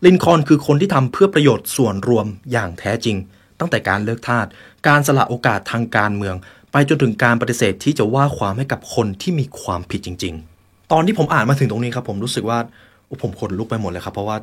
[0.05, 3.17] ลินคอล์นคือคนที่ทำเพื่อประโยชน์ส่วนรวมอย่างแท้จริง
[3.61, 4.47] ตั้งแต่การเลิกทาส
[4.89, 6.37] การสละโอกาสทางการเมือง
[6.73, 12.59] ไปจนถึงการปฏิเสธที่จะว่าความให้กับคนที่มีความผิดจริง ๆ ตอนที่ผมอ่านมาถึงตรงนี้ครับ ผมรู้สึกว่า
[13.23, 14.37] ผมขนลุกไปหมดเลยครับ เพราะว่า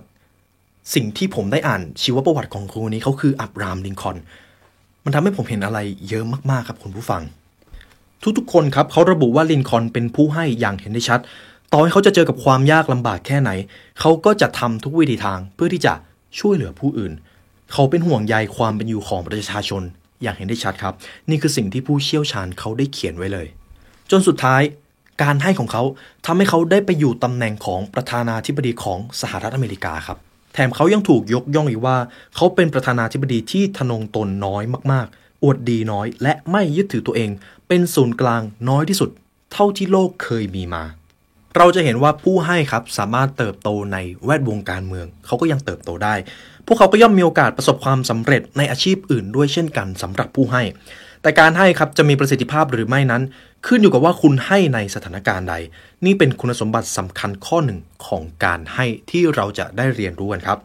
[0.94, 4.18] สิ่งที่ผมได้อ่านชีวประวัติของคนนี้เขาคืออับรามลินคอน
[5.04, 7.22] มันทำให้ผมเห็นอะไรเยอะมากๆครับคุณผู้ฟัง
[8.38, 11.20] ทุกๆคนครับเขาระบุว่าลินคอนเป็นผู้ให้อย่างเห็นได้ชัด
[11.72, 13.52] ต่อให้เขาจะเจอกับความยากลำบากแค่ไหน
[14.00, 15.94] เขาก็จะทำทุกวิธีทางเพื่อที่จะ
[16.40, 17.14] ช่วยเหลือผู้อื่น
[17.72, 19.84] เขาเป็นห่วงใยความเป็นอยู่ของประชาชน
[20.22, 20.94] อย่างเห็นได้ชัดครับ
[21.30, 23.48] นี่คือสิ่งที่ผู้เชี่ยวชาญเขาได้เขียนไว้เลย
[24.12, 24.62] จนสุดท้าย
[25.24, 25.84] การให้ของเขา
[26.26, 30.18] ทำให้เขาได้ไปอยู่ตำแหน่งของประธานาธิบดีของสหรัฐอเมริกาครับ
[30.54, 31.98] แถมเขายังถูกยกย่องอีกว่า
[32.36, 37.30] เขาเป็นประธานาธิบดีที่ทะนงตนน้อยมากๆ อวดดีน้อย และไม่ยึดถือตัวเอง
[37.68, 39.10] เป็นศูนย์กลางน้อยที่สุด
[39.54, 40.84] เท่าที่โลกเคยมีมา
[41.58, 46.16] เราจะเห็นว่าผู้ให้ครับสามารถเติบโตในแวดวงการเมือง เขาก็ยังเติบโตได้
[46.66, 50.64] พวกเขาก็ย่อมมีโอกาสประสบความสำเร็จในอาชีพอื่นด้วยเช่นกันสำหรับผู้ให้
[51.22, 53.24] แต่การให้ครับจะมีประสิทธิภาพหรือไม่นั้น
[53.68, 55.56] ขึ้นอยู่กับว่าคุณให้ในสถานการณ์ใด
[56.06, 60.58] นี่เป็นคุณสมบัติสำคัญข้อหนึ่งของการให้ที่เราจะได้เรียนรู้กันครับ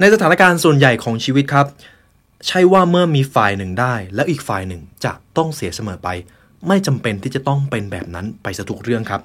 [0.00, 1.66] ในสถานการณ์ส่วนใหญ่ของชีวิตครับ
[2.46, 6.08] ใช่ว่าเมื่อมีฝ่ายหนึ่งได้ แล้วอีกฝ่ายหนึ่งจะต้องเสียเสมอไป
[6.68, 9.20] ไม่จำเป็นที่จะต้องเป็นแบบนั้นไปซะทุกเรื่องครับ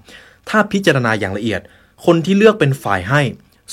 [0.49, 1.61] ถ้าพิจารณาอย่างละเอียด
[2.05, 3.21] คนที่เลือกเป็นฝ่ายให้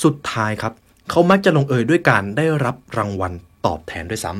[0.03, 0.73] สุดท้ายครับ
[1.11, 3.33] เขามักจะลงเอยด้วยการได้รับรางวัล
[3.67, 4.33] ตอบแทนด้วยซ้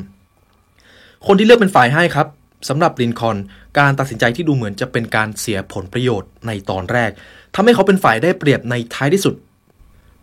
[0.59, 2.27] ำคนที่เลือกเป็นฝ่ายให้ครับ
[2.69, 3.37] สำหรับลินคอน
[3.79, 7.11] การตัดสินใจที่ดูเหมือนจะเป็นการเสียผลประโยชน์ในตอนแรก
[7.55, 9.35] ทำให้เขาเป็นฝ่ายได้เปรียบในท้ายที่สุด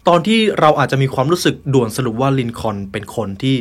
[0.08, 3.56] ตอนที่เราอาจจะมีความรู้สึกด่วนสรุปว่าลินคอนเป็นคนที่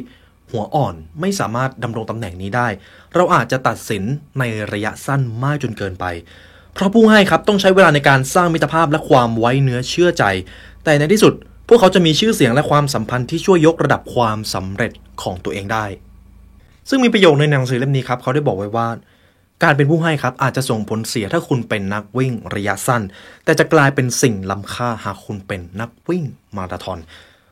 [0.51, 2.67] หัวอ่อนไม่สามารถดำรงตำแหน่งนี้ได้
[3.15, 4.03] เราอาจจะตัดสิน
[4.39, 6.05] ในระยะสั้นมากจนเกินไป
[6.73, 10.23] เพราะผู้ให้ครับต้องใช้เวลาในการสร้างมิตรภาพและความไว้เนื้อเชื่อใจ
[10.83, 11.33] แต่ในที่สุด
[11.67, 15.85] พวกเขาจะมีชื่อเสียงและความสัมพันธ์ที่ช่วยยกระดับความสำเร็จของตัวเองได้
[16.89, 18.87] ซึ่งมีประโยคในหนังสือเล่มนี้ครับเขาได้บอกไว้ว่า
[19.63, 23.01] การเป็นผู้ให้ครับอาจจะส่งผลเสียถ้าคุณเป็นนักวิ่งระยะสั้น
[23.45, 26.23] แต่จะกลายเป็นสิ่งล้ำค่าหากคุณเป็นนักวิ่ง
[26.57, 26.99] มาราธอน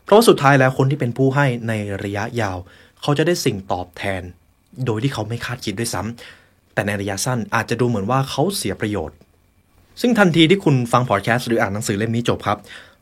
[0.04, 2.58] เพราะว่าสุดท้ายแล้วคนที่เป็นผู้ให้ในระยะยาว
[3.02, 4.22] เขาจะได้สิ่งตอบแทน
[4.86, 6.37] โดยที่เขาไม่คาดคิดด้วยซ้ำ
[6.78, 9.18] แต่ในระยะสั้นอาจจะดูเหมือนว่าเขาเสียประโยชน์
[10.02, 12.58] ซึ่งทันทีที่คุณฟังพอดแคสต์หรืออ่านหนังสือเล่มนี้จบครับ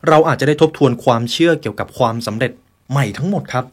[0.08, 2.52] เราอาจจะได้ทบทวนความเชื่อเกี่ยวกับความสำเร็จ
[2.90, 3.64] ใหม่ทั้งหมดครับ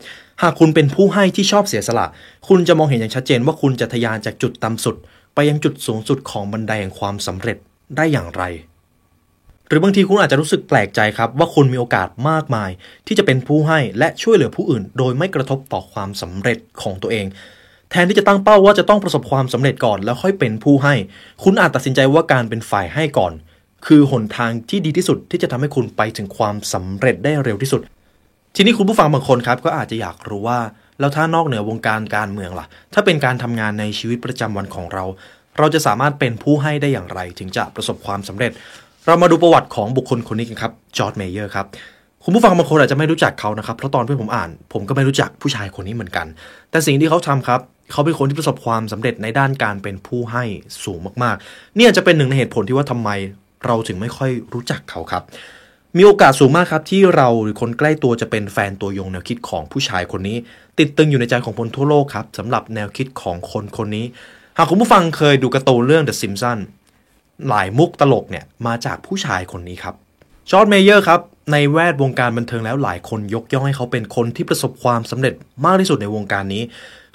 [0.41, 2.07] หากคุณเป็นผู้ให้ที่ชอบเสียสละ
[2.47, 4.95] คุณจะมองเห็นอย่างชัดเจนว่าคุณจะทะยานจากจุดต่ำสุด
[5.35, 7.57] ไปยังจุดสูงสุดของบันไดแห่งความสำเร็จ
[7.97, 8.43] ได้อย่างไร
[9.67, 12.69] หรือบางทีคุณอาจจะรู้สึกแปลกใจครับ ว่าคุณมีโอกาสมากมาย
[13.07, 17.25] ที่จะเป็นผู้ให้และช่วยเหลือผู้อื่น โดยไม่กระทบต่อความสำเร็จของตัวเอง
[17.95, 20.93] แทนที่จะตั้งเป้าว่าจะต้องประสบความสำเร็จก่อน แล้วค่อยเป็นผู้ให้
[21.43, 23.33] คุณอาจตัดสินใจว่าการเป็นฝ่ายให้ก่อน
[23.85, 27.81] คือหนทางที่ดีที่สุดที่จะทำให้คุณไปถึงความสำเร็จได้เร็วที่สุด
[28.55, 30.59] ทีนี้คุณผู้ฟังบางคนครับ ก็อาจจะอยากรู้ว่า
[30.99, 35.05] แล้วถ้านอกเหนือวงการการเมืองล่ะ ถ้าเป็นการทำงานในชีวิตประจำวันของเรา
[35.57, 38.51] เราจะสามารถเป็นผู้ให้ได้อย่างไร ถึงจะประสบความสำเร็จ
[39.05, 41.65] เรามาดูประวัติของบุคคลคนนี้กันครับจอร์จเมเยอร์ครับ
[42.23, 46.27] คุณผู้ฟังบางคนอาจจะไม่รู้จักเขานะครับ เพราะตอนที่ผมอ่าน ผมก็ไม่รู้จักผู้ชายคนนี้เหมือนกัน
[46.71, 50.43] แต่สิ่งที่เขาทำครับ เขาเป็นคนที่ประสบความสำเร็จในด้านการเป็นผู้ให้
[50.83, 53.09] สูงมากๆ เนี่ยจะเป็นหนึ่งในเหตุผลที่ว่าทำไม
[53.65, 55.23] เราถึงไม่ค่อยรู้จักเขาครับ
[55.97, 60.37] มีโอกาสสูงมากครับที่เราหรือคนใกล้ตัวจะเป็นแฟนตัวยงแนวคิดของผู้ชายคนนี้
[60.79, 64.05] ติดตรึงอยู่ในใจของคนทั่วโลกครับสำหรับแนวคิดของคนคนนี้
[64.57, 66.63] หากคุณผู้ฟังเคยดูการ์ตูนเรื่อง The Simpsons
[67.49, 69.95] หลายมุกตลกเนี่ยมาจากผู้ชายคนนี้ครับ
[70.49, 71.19] จอร์จเมเยอร์ครับ
[71.51, 75.33] ในแวดวงการบันเทิงแล้วหลายคนยกย่องให้เขาเป็นคนที่ประสบความสำเร็จ
[75.65, 76.63] มากที่สุดในวงการนี้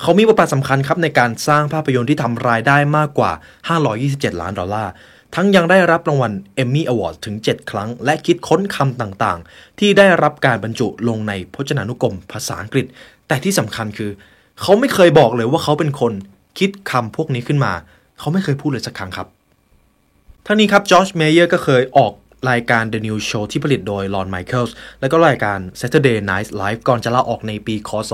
[0.00, 3.32] เขามีบทบาทสำคัญครับในการสร้างภาพยนตร์ที่ทำรายได้มากกว่า
[3.86, 4.92] 527 ล้านดอลลาร์
[5.34, 12.86] ทั้งยังได้รับรางวัล Emmy Award ถึง 7 ครั้ง และคิดค้นคำต่างๆ ที่ได้รับการบรรจุลงในพจนานุกรมภาษาอังกฤษ
[13.28, 14.10] แต่ที่สำคัญคือ
[14.60, 16.12] เขาไม่เคยบอกเลยว่าเขาเป็นคน
[16.58, 17.72] คิดคำพวกนี้ขึ้นมา
[18.18, 19.28] เขาไม่เคยพูดเลยสักครั้งครับ
[20.46, 22.12] ทั้งนี้ครับจอร์จเมเยอร์ก็เคยออก
[22.50, 28.12] รายการ The New Show ที่ผลิตโดย Lorne Michaels และก็รายการ Saturday Night Live ก่อนจะลาออกในปีคศ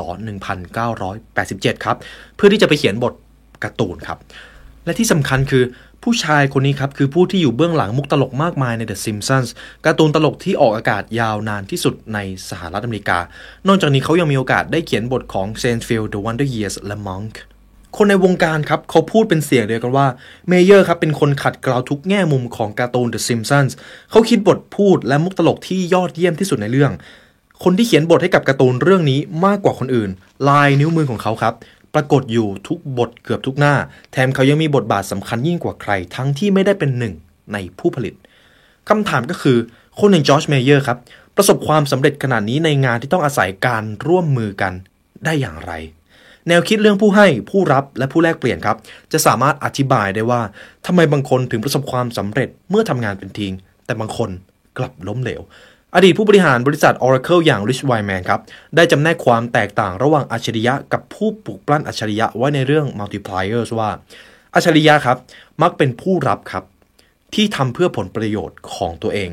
[0.91, 1.97] 1987 ครับ
[2.37, 3.13] เพื่อที่จะไปเขียนบท
[3.65, 4.19] การ์ตูนครับ
[4.85, 5.65] และที่สำคัญคือ
[6.03, 9.49] ผู้ชายคนนี้ครับ คือผู้ที่อยู่เบื้องหลังมุกตลกมากมายใน The Simpsons
[9.85, 12.19] การ์ตูนตลกที่ออกอากาศยาวนานที่สุดใน
[12.51, 13.19] สหรัฐอเมริกา
[13.69, 17.35] นอกจากนี้เขายังมีโอกาสได้เขียนบทของ Seinfeld The Wonder Years และ Monk
[17.96, 20.07] คนในวงการครับเขาพูดเป็นเสียงเดียวกันว่า
[20.48, 23.72] เมเยอร์ครับเป็นคนขัดเกลาทุกแง่มุมของการ์ตูน The Simpsons
[24.11, 26.92] เขาคิดบทพูดและมุกตลกที่ยอดเยี่ยมที่สุดในเรื่อง
[27.64, 30.11] คนที่เขียนบทให้กับการ์ตูนเรื่องนี้มากกว่าคนอื่น
[30.48, 31.54] ลายนิ้วมือของเขาครับ
[31.94, 33.74] ปรากฏอยู่ทุกบทเกือบทุกหน้า
[34.12, 37.14] แถมเขายังมีบทบาทสำคัญยิ่งกว่าใคร ทั้งที่ไม่ได้เป็นหนึ่ง
[37.52, 38.14] ในผู้ผลิต
[38.88, 39.57] คำถามก็คือ
[39.98, 40.98] คนอย่างจอร์จเมเยอร์ครับ
[41.37, 44.72] ประสบความสำเร็จขนาดนี้ในงานที่ต้องอาศัยการร่วมมือกัน
[45.24, 45.72] ได้อย่างไร
[46.48, 48.76] แนวคิดเรื่องผู้ให้ผู้รับและผู้แลกเปลี่ยนครับ
[49.12, 50.40] จะสามารถอธิบายได้ว่า
[50.87, 53.52] ทำไมบางคนถึงประสบความสำเร็จเมื่อทำงานเป็นทีม
[53.87, 54.30] แต่บางคน
[54.78, 55.42] กลับล้มเหลว
[55.94, 58.40] อดีตผู้บริหารบริษัท Oracle อย่าง Liz Wiseman ครับ
[58.76, 63.90] ได้จำแนกความแตกต่างระหว่างอัจฉริยะกับผู้ปลุกปั้นอัจฉริยะไว้ในเรื่อง Multipliers ว่า
[64.54, 65.16] อัจฉริยะครับ
[65.62, 66.64] มักเป็นผู้รับครับ
[67.35, 69.30] ที่ทำเพื่อผลประโยชน์ของตัวเอง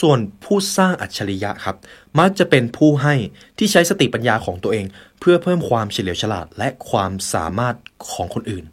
[0.00, 1.76] ส่วนผู้สร้างอัจฉริยะครับ
[2.18, 3.14] มักจะเป็นผู้ให้
[3.58, 4.84] ที่ใช้สติปัญญาของตัวเอง
[5.22, 7.74] เพื่อเพิ่มความเฉลียวฉลาดและความสามารถ
[8.12, 8.64] ของคนอื่น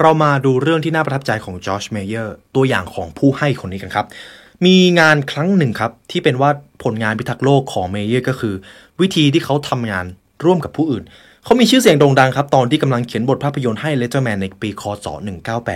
[0.00, 4.06] เรามาดูเรื่องที่น่าประทับใจของจอร์จเมเยอร์ตัวอย่างของผู้ให้คนนี้กันครับ
[4.66, 6.50] มีงานครั้งหนึ่งครับ ที่เป็นว่า
[6.84, 8.54] ผลงานพิทักษ์โลกของเมเยอร์ก็คือ
[9.00, 10.04] วิธีที่เขาทำงาน
[10.44, 11.04] ร่วมกับผู้อื่น
[11.44, 15.06] เขามีชื่อเสียงโด่งดังครับ ตอนที่กำลังเขียนบทภาพยนตร์ให้เลเจอร์แมนในปีคศ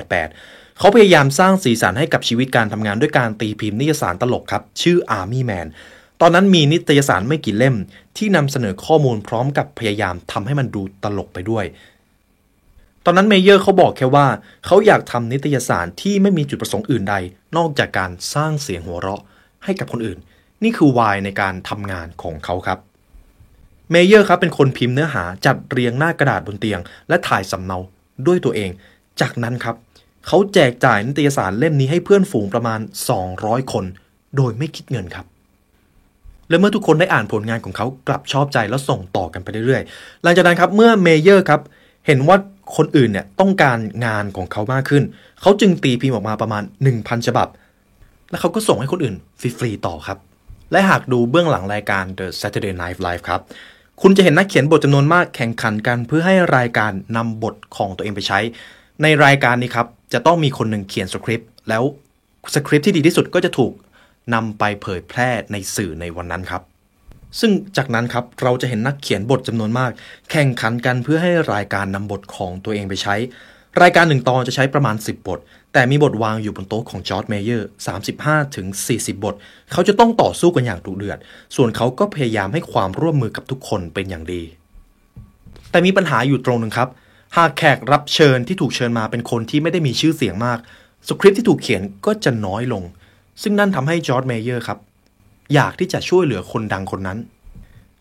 [0.05, 5.67] 1988 เขาพยายามสร้างสีสันให้กับชีวิตการทำงานด้วยการตีพิมพ์นิยสารตลกครับ ชื่อ Army Man
[6.25, 7.77] อนนั้นมีนิตยสารไม่กี่เล่ม
[8.17, 11.65] ที่นำเสนอข้อมูลพร้อมกับพยายามทำให้มันดูตลกไปด้วย
[13.05, 14.27] ตอนนั้นเมเยอร์เขาบอกแค่ว่า
[14.67, 17.15] เขาอยากทำนิตยสารที่ไม่มีจุดประสงค์อื่นใด
[17.57, 19.23] นอกจากการสร้างเสียงหัวเราะ
[19.65, 20.19] ให้กับคนอื่น
[20.63, 22.79] นี่คือ why ในการทำงานของเขาครับ
[23.91, 27.79] เมเยอร์ครับเป็นคนพิมพ์เนื้อหาจัดเรียงหน้ากระดาษบนเตียง และถ่ายสำเนา
[28.27, 28.71] ด้วยตัวเอง
[29.21, 29.77] จากนั้นครับ
[30.27, 32.81] เขาแจกจ่ายนิตยสารเล่มนี้ให้เพื่อนฝูงประมาณ
[33.25, 33.85] 200 คน
[34.37, 35.27] โดยไม่คิดเงินครับ
[36.49, 41.61] และเมื่อทุกคนได้อ่านผลงานของเขากลับชอบใจแล้วส่งต่อกันไปเรื่อยๆ หลังจากนั้นครับเมื่อเมเยอร์ครับ
[42.07, 42.37] เห็นว่า
[42.77, 45.03] คนอื่นเนี่ยต้องการงานของเขามากขึ้น
[45.41, 46.63] เขาจึงตีพิมพ์ออกมาประมาณ
[46.95, 47.49] 1,000 ฉบับ
[48.31, 50.19] และเขาก็ส่งให้คนอื่นฟรีๆต่อครับ
[50.73, 53.41] และหากดูเบื้องหลังรายการ The Saturday Night Live ครับ
[54.03, 58.39] คุณจะเห็นนักเขียนบทจำนวนมากแข่งขันกันเพื่อให้รายการนำบทของตัวเองไปใช้
[59.03, 61.83] ในรายการนี้ครับจะต้องมีคนหนึ่งเขียนสคริปต์แล้ว
[62.55, 63.73] สคริปต์ที่ดีที่สุดก็จะถูก
[64.35, 66.63] นำไปเผยแพร่ในสื่อในวันนั้นครับ
[67.41, 69.91] ซึ่งจากนั้นครับเราจะเห็นนักเขียนบทจำนวนมาก
[70.31, 73.15] แข่งขันกันเพื่อให้รายการนำบทของตัวเองไปใช้
[73.83, 75.39] รายการหนึ่งตอนจะใช้ประมาณ 10 บท
[75.73, 77.69] แต่มีบทวางอยู่บนโต๊ะของจอร์จเมเยอร์
[78.11, 79.35] 35ถึง40 บท
[79.73, 81.19] เขาจะต้องต่อสู้กันอย่างดุเดือด
[81.57, 84.43] ส่วนเขาก็พยายามให้ความร่วมมือกับทุกคนเป็นอย่างดี
[85.71, 86.89] แต่มีปัญหาอยู่ตรงหนึ่งครับ
[87.37, 90.59] หากแขกรับเชิญที่ถูกเชิญมาเป็นคนที่ไม่ได้มีชื่อเสียงมาก
[91.09, 92.83] สคริปต์ที่ถูกเขียนก็จะน้อยลง
[93.43, 94.79] ซึ่งนั่นทำให้จอร์จเมเยอร์ครับ
[95.55, 97.19] อยากที่จะช่วยเหลือคนดังคนนั้น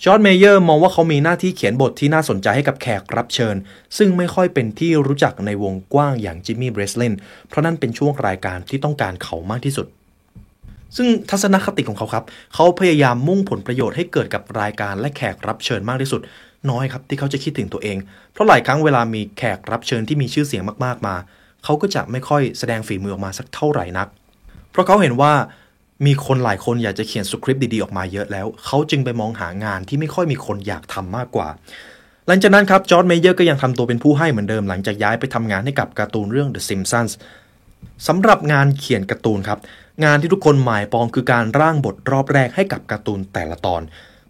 [0.04, 3.56] จอร์จเมเยอร์มองว่าเขามีหน้าที่เขียนบทที่น่าสนใจให้กับแขกรับเชิญ
[3.98, 7.14] ซึ่งไม่ค่อยเป็นที่รู้จักในวงกว้างอย่างจิมมี่เบรสเลน
[7.48, 9.88] เพราะนั่นเป็นช่วงรายการที่ต้องการเขามากที่สุด
[10.96, 16.22] ซึ่งทัศนคติของเขาครับ เขาพยายามมุ่งผลประโยชน์ให้เกิดกับรายการและแขกรับเชิญมากที่สุด
[16.70, 17.98] น้อยครับที่เขาจะคิดถึงตัวเอง
[18.32, 21.16] เพราะหลายครั้งเวลามีแขกรับเชิญที่มีชื่อเสียงมากๆมา
[21.64, 24.08] เขาก็จะไม่ค่อยแสดงฝีมือออกมาสักเท่าไหร่นัก
[24.74, 25.34] เพราะเขาเห็นว่า
[26.06, 31.48] มีคนหลายคนอยากจะเขียนสคริปต์ดีๆออกมาเยอะแล้ว เขาจึงไปมองหางานที่ไม่ค่อยมีคนอยากทำมากกว่า
[32.28, 37.12] หลังจากนั้นครับ จอร์จเมเยอร์ก็ยังทำตัวเป็นผู้ให้เหมือนเดิม หลังจากย้ายไปทำงานให้กับการ์ตูนเรื่อง The Simpsons
[38.08, 39.60] สำหรับงานเขียนการ์ตูนครับ
[40.04, 43.82] งานที่ทุกคนหมายปองคือการร่างบทรอบแรกให้กับการ์ตูนแต่ละตอน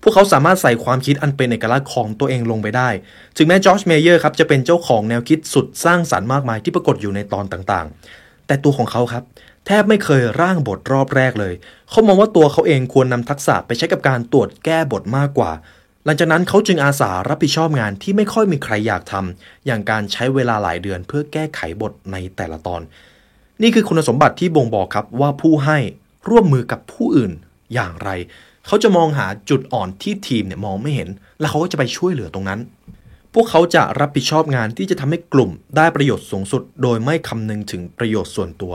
[0.02, 2.90] พวกเขาสามารถใส่ความคิดอันเป็นเอกลักษณ์ของตัวเองลงไปได้
[3.38, 9.24] ถึงแม้จอร์จเมเยอร์ครับจะเป็นเจ้าของแนวคิดสุดสร้างสรรค์มากมายที่ปรากฏอยู่ในตอนต่างๆ แต่ตัวของเขาครับ
[9.66, 11.54] แทบไม่เคยร่างบทรอบแรกเลย
[11.90, 15.52] เขามองว่าตัวเขาเองควรนำทักษะไปใช้กับการตรวจแก้บทมากกว่า
[16.06, 22.82] หลังจากนั้นเขาจึงอาสารับผิดชอบงานที่ไม่ค่อยมีใครอยากทำอย่างการใช้เวลาหลายเดือนเพื่อแก้ไขบทในแต่ละตอน
[23.62, 25.78] นี่คือคุณสมบัติที่บ่งบอกครับว่าผู้ให้
[26.30, 27.32] ร่วมมือกับผู้อื่น
[27.74, 28.10] อย่างไร
[28.68, 32.60] เขาจะมองหาจุดอ่อนที่ทีมเนี่ยมองไม่เห็น และเขาก็จะไปช่วยเหลือตรงนั้น
[33.34, 38.74] พวกเขาจะรับผิดชอบงานที่จะทำให้กลุ่มได้ประโยชน์สูงสุด โดยไม่คำนึงถึงประโยชน์ส่วนตัว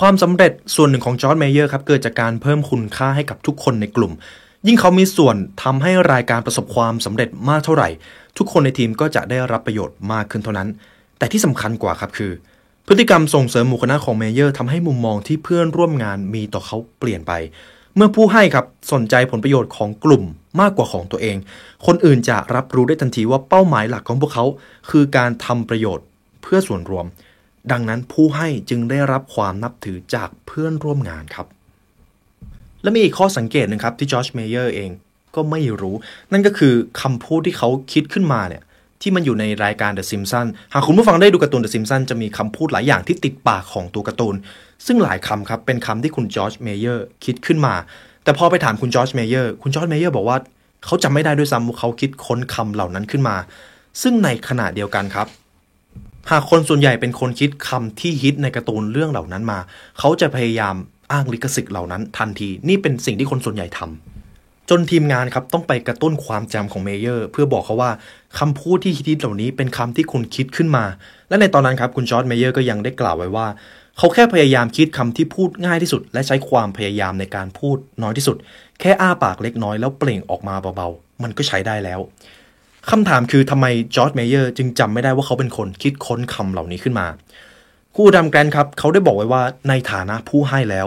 [0.00, 4.12] ความสำเร็จส่วนหนึ่งของจอร์จเมเยอร์ครับเกิดจากการเพิ่มคุณค่าให้กับทุกคนในกลุ่ม
[4.66, 7.88] ยิ่งเขามีส่วนทำให้รายการประสบความสำเร็จมากเท่าไหร่
[8.38, 10.68] ทุกคนในทีมก็จะได้รับประโยชน์มากขึ้นเท่านั้น
[11.18, 12.32] แต่ที่สำคัญกว่าครับคือ
[12.86, 17.32] พฤติกรรมส่งเสริมหมู่คณะของเมเยอร์ทำให้มุมมองที่เพื่อนร่วมงานมีต่อเขาเปลี่ยนไป
[17.96, 20.22] เมื่อผู้ให้ครับสนใจผลประโยชน์ของกลุ่ม
[20.60, 21.36] มากกว่าของตัวเอง
[21.86, 24.44] คนอื่นจะรับรู้ได้ทันทีว่าเป้าหมายหลักของพวกเขา
[24.90, 26.06] คือการทำประโยชน์
[26.42, 27.06] เพื่อส่วนรวม
[27.72, 31.46] ดังนั้นผู้ให้จึงได้รับความนับถือจากเพื่อนร่วมงานครับ
[32.82, 34.90] และมีอีกข้อสังเกตหนึ่งครับที่จอร์จเมเยอร์เอง
[35.34, 35.96] ก็ไม่รู้
[36.32, 38.62] นั่นก็คือคำพูดที่เขาคิดขึ้นมาเนี่ย
[39.00, 44.34] ที่มันอยู่ในรายการ The Simpsons หากคุณผู้ฟังได้ดูการ์ตูน The Simpsons จะมีคำพูดหลายอย่างที่ติดปากของตัวการ์ตูน
[44.86, 47.74] ซึ่งหลายคำครับเป็นคำที่คุณจอร์จเมเยอร์คิดขึ้นมา
[48.24, 50.36] แต่พอไปถามคุณจอร์จเมเยอร์คุณจอร์จเมเยอร์บอกว่า
[50.84, 53.36] เขาจำไม่ได้ด้วยซ้ำว่าเขาคิดค้นคำเหล่านั้นขึ้นมา
[54.02, 55.28] ซึ่งในขณะเดียวกันครับ
[56.30, 59.58] หากคนส่วนใหญ่เป็นคนคิดคำที่ฮิตในการ์ตูนเรื่องเหล่านั้นมา
[59.98, 60.74] เขาจะพยายาม
[61.12, 67.90] อ้างลิขสิทธิ์เหล่านั้นทันที นี่เป็นสิ่งที่คนส่วนใหญ่ทำจนทีมงานครับต้องไปกระตุ้นความจำของเมเยอร์ เพื่อบอกเขาว่า
[68.38, 70.84] คำพูดที่ฮิตเหล่านี้เป็นคำที่คุณคิดขึ้นมา
[71.28, 73.46] และในตอนนั้นครับคุณจอร์จเมเยอร์ก็ยังได้กล่าวไว้ว่า
[73.98, 78.36] เขาแค่พยายามคิดคำที่พูดง่ายที่สุด และใช้ความพยายามในการพูดน้อยที่สุด
[78.80, 82.00] แค่อ้าปากเล็กน้อยแล้วเปล่งออกมาเบาๆ มันก็ใช้ได้แล้ว
[82.90, 87.06] คำถามคือทำไมจอร์จเมเยอร์จึงจำไม่ได้ว่าเขาเป็นคนคิดค้นคำเหล่านี้ขึ้นมา
[87.94, 90.86] คุณ Adam Grant ครับ เขาได้บอกไว้ว่าในฐานะผู้ให้แล้ว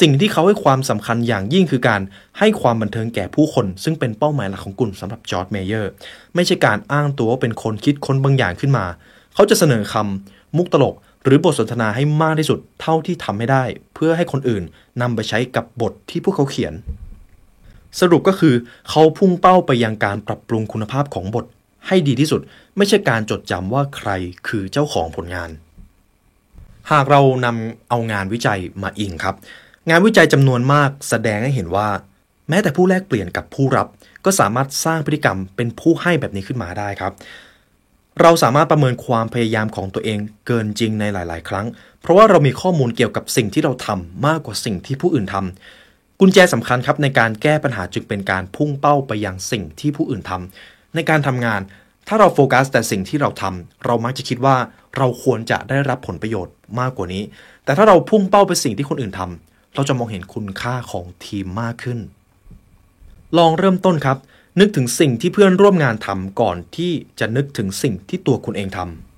[0.00, 2.00] สิ่งที่เขาให้ความสำคัญอย่างยิ่งคือการ
[2.38, 5.90] ให้ความบันเทิงแก่ผู้คน ซึ่งเป็นเป้าหมายหลักของกลุ่มสำหรับจอร์จเมเยอร์
[6.34, 8.84] ไม่ใช่การอ้างตัวว่าเป็นคนคิดค้นบางอย่างขึ้นมา
[9.34, 14.62] เขาจะเสนอคำมุกตลก หรือบทสนทนาให้มากที่สุดเท่าที่ทำให้ได้ เพื่อให้คนอื่น
[15.00, 16.74] นำไปใช้กับบทที่พวกเขาเขียน
[18.00, 18.54] สรุปก็คือ
[18.88, 21.44] เขาพุ่งเป้าไปยังการปรับปรุงคุณภาพของบท
[21.86, 22.40] ให้ดีที่สุด
[22.76, 24.10] ไม่ใช่การจดจำว่าใคร
[24.48, 25.50] คือเจ้าของผลงาน
[26.90, 29.34] หากเรานำเอางานวิจัยมาอิงครับ
[29.90, 31.88] งานวิจัยจำนวนมากแสดงให้เห็นว่า
[32.48, 33.86] แม้แต่ผู้แลกเปลี่ยนกับผู้รับ
[34.24, 37.12] ก็สามารถสร้างพฤติกรรมเป็นผู้ให้แบบนี้ขึ้นมาได้ครับ
[38.20, 41.66] เราสามารถประเมินความพยายามของตัวเองเกินจริงในหลาย ๆ ครั้ง
[42.00, 45.81] เพราะว่าเรามีข้อมูลเกี่ยวกับสิ่งที่เราทำมากกว่าสิ่งที่ผู้อื่นทำ
[46.20, 51.60] กุญแจสำคัญครับในการแก้ปัญหาจึงเป็นการพุ่งเป้าไปยังสิ่งที่ผู้อื่นทำในการทำงาน
[52.08, 54.56] ถ้าเราโฟกัสแต่สิ่งที่เราทำเรามักจะคิดว่า
[54.96, 57.22] เราควรจะได้รับผลประโยชน์มากกว่านี้
[57.64, 61.98] แต่ถ้าเราพุ่งเป้าไปสิ่งที่คนอื่นทำเราจะมองเห็นคุณค่าของทีมมากขึ้น
[63.38, 64.18] ลองเริ่มต้นครับ
[64.60, 69.11] นึกถึงสิ่งที่เพื่อนร่วมงานทำก่อนที่จะนึกถึงสิ่งที่ตัวคุณเองทำ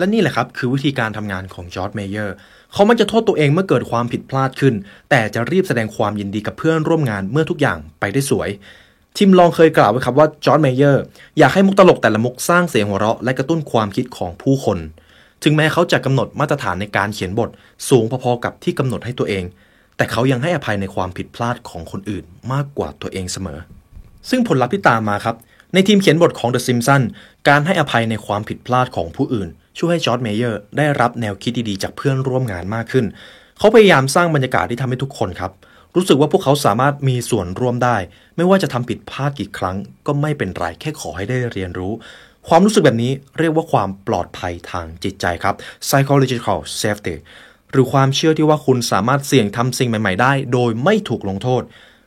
[0.00, 2.34] และนี่แหละครับคือวิธีการทำงานของจอร์จเมเยอร์
[2.72, 4.74] เขามักจะโทษตัวเองเมื่อเกิดความผิดพลาดขึ้น
[5.10, 8.48] แต่จะรีบแสดงความยินดีกับเพื่อนร่วมงานเมื่อทุกอย่างไปได้สวย
[9.16, 11.02] ทิมลองเคยกล่าวไว้ครับว่าจอร์จ เมเยอร์
[11.38, 14.78] อยากให้มุกตลกแต่ละมุกสร้างเสียงหัวเราะและกระตุ้นความคิดของผู้คน
[15.42, 17.50] ถึงแม้เขาจะกำหนดมาตรฐานในการเขียนบท
[17.88, 19.44] สูงพอๆกับที่กำหนดให้ตัวเอง
[19.96, 23.58] แต่เขายังให้อภัยในความผิดพลาดของคนอื่นมากกว่าตัวเองเสมอ
[24.30, 25.36] ซึ่งผลลัพธ์ที่ตามมาครับ
[25.74, 27.06] ในทีมเขียนบทของ The Simpsons
[27.48, 33.06] การให้อภัยในความผิดพลาดของผู้อื่น ช่วยให้จอร์จ เมเยอร์ได้รับแนวคิดดีๆจากเพื่อนร่วมงานมากขึ้น
[33.58, 35.52] เขาพยายามสร้างบรรยากาศที่ทำให้ทุกคนครับ
[35.94, 37.96] รู้สึกว่าพวกเขาสามารถมีส่วนร่วมได้
[38.36, 41.92] ไม่ว่าจะทำผิดพลาดกี่ครั้ง ก็ไม่เป็นไรแค่ขอให้ได้เรียนรู้
[42.48, 45.54] ความรู้สึกแบบนี้เรียกว่าความปลอดภัยทางจิตใจครับ
[45.88, 47.14] psychological safety
[47.70, 51.62] หรือความเชื่อที่ว่าคุณสามารถเสี่ยงทำสิ่งใหม่ ๆ ได้ โดยไม่ถูกลงโทษ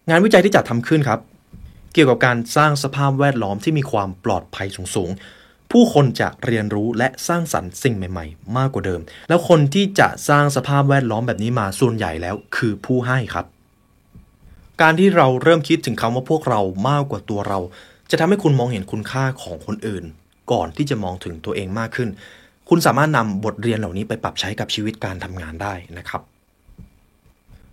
[0.10, 1.20] งานวิจัยที่จัดทำขึ้นครับ
[1.94, 5.43] เกี่ยวกับการสร้างสภาพแวดล้อมที่มีความปลอดภัยสูงๆ
[5.74, 13.46] ผู้คนจะเรียนรู้และสร้างสรรค์สิ่งใหม่ ๆ มากกว่าเดิม แล้วคนที่จะสร้างสภาพแวดล้อมแบบนี้มาส่วนใหญ่แล้วคือผู้ให้ครับ
[14.82, 17.60] การที่เราเริ่มคิดถึงคำว่าพวกเรามากกว่าตัวเรา
[18.12, 20.04] จะทำให้คุณมองเห็นคุณค่าของคนอื่น
[20.52, 22.10] ก่อนที่จะมองถึงตัวเองมากขึ้น
[22.70, 26.22] คุณสามารถนำบทเรียนเหล่านี้ไปปรับใช้กับชีวิตการทำงานได้นะครับ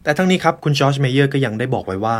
[0.02, 2.16] แต่ทั้งนี้ครับคุณจอร์จเมเยอร์ก็ยังได้บอกไว้ว่า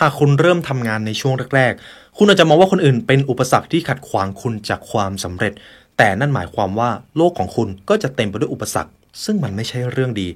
[0.00, 5.52] หากคุณเริ่มทำงานในช่วงแรกๆ คุณอาจจะมองว่าคนอื่นเป็นอุปสรรคที่ขัดขวางคุณจากความสำเร็จ
[5.98, 8.92] แต่นั่นหมายความว่าโลกของคุณก็จะเต็มไปด้วยอุปสรรค
[9.24, 10.28] ซึ่งมันไม่ใช่เรื่องดี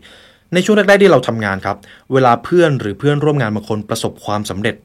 [0.53, 1.77] ในช่วงแรกๆที่เราทำงานครับ
[2.13, 4.77] เวลาเพื่อนหรือเพื่อนร่วมงานบางคนประสบความสำเร็จ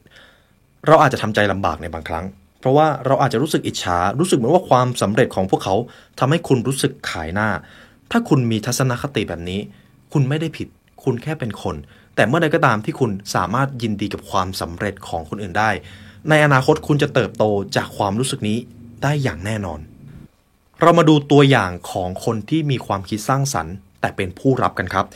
[0.86, 2.24] เราอาจจะทำใจลำบากในบางครั้ง
[2.60, 5.74] เพราะว่าเราอาจจะรู้สึกอิจฉา รู้สึกเหมือนว่าความสำเร็จของพวกเขา
[6.18, 7.48] ทำให้คุณรู้สึกขายหน้า
[8.10, 9.60] ถ้าคุณมีทัศนคติแบบนี้
[10.12, 10.68] คุณไม่ได้ผิด
[11.04, 11.76] คุณแค่เป็นคน
[12.20, 15.70] แต่เมื่อใดก็ตามที่คุณสามารถยินดีกับความสำเร็จของคนอื่นได้
[16.28, 17.44] ในอนาคตคุณจะเติบโต
[17.76, 18.58] จากความรู้สึกนี้
[19.02, 19.80] ได้อย่างแน่นอน
[20.80, 25.06] เรามาดูตัวอย่างของคนที่มีความคิดสร้างสรรค์ แต่เป็นผู้รับกันครับ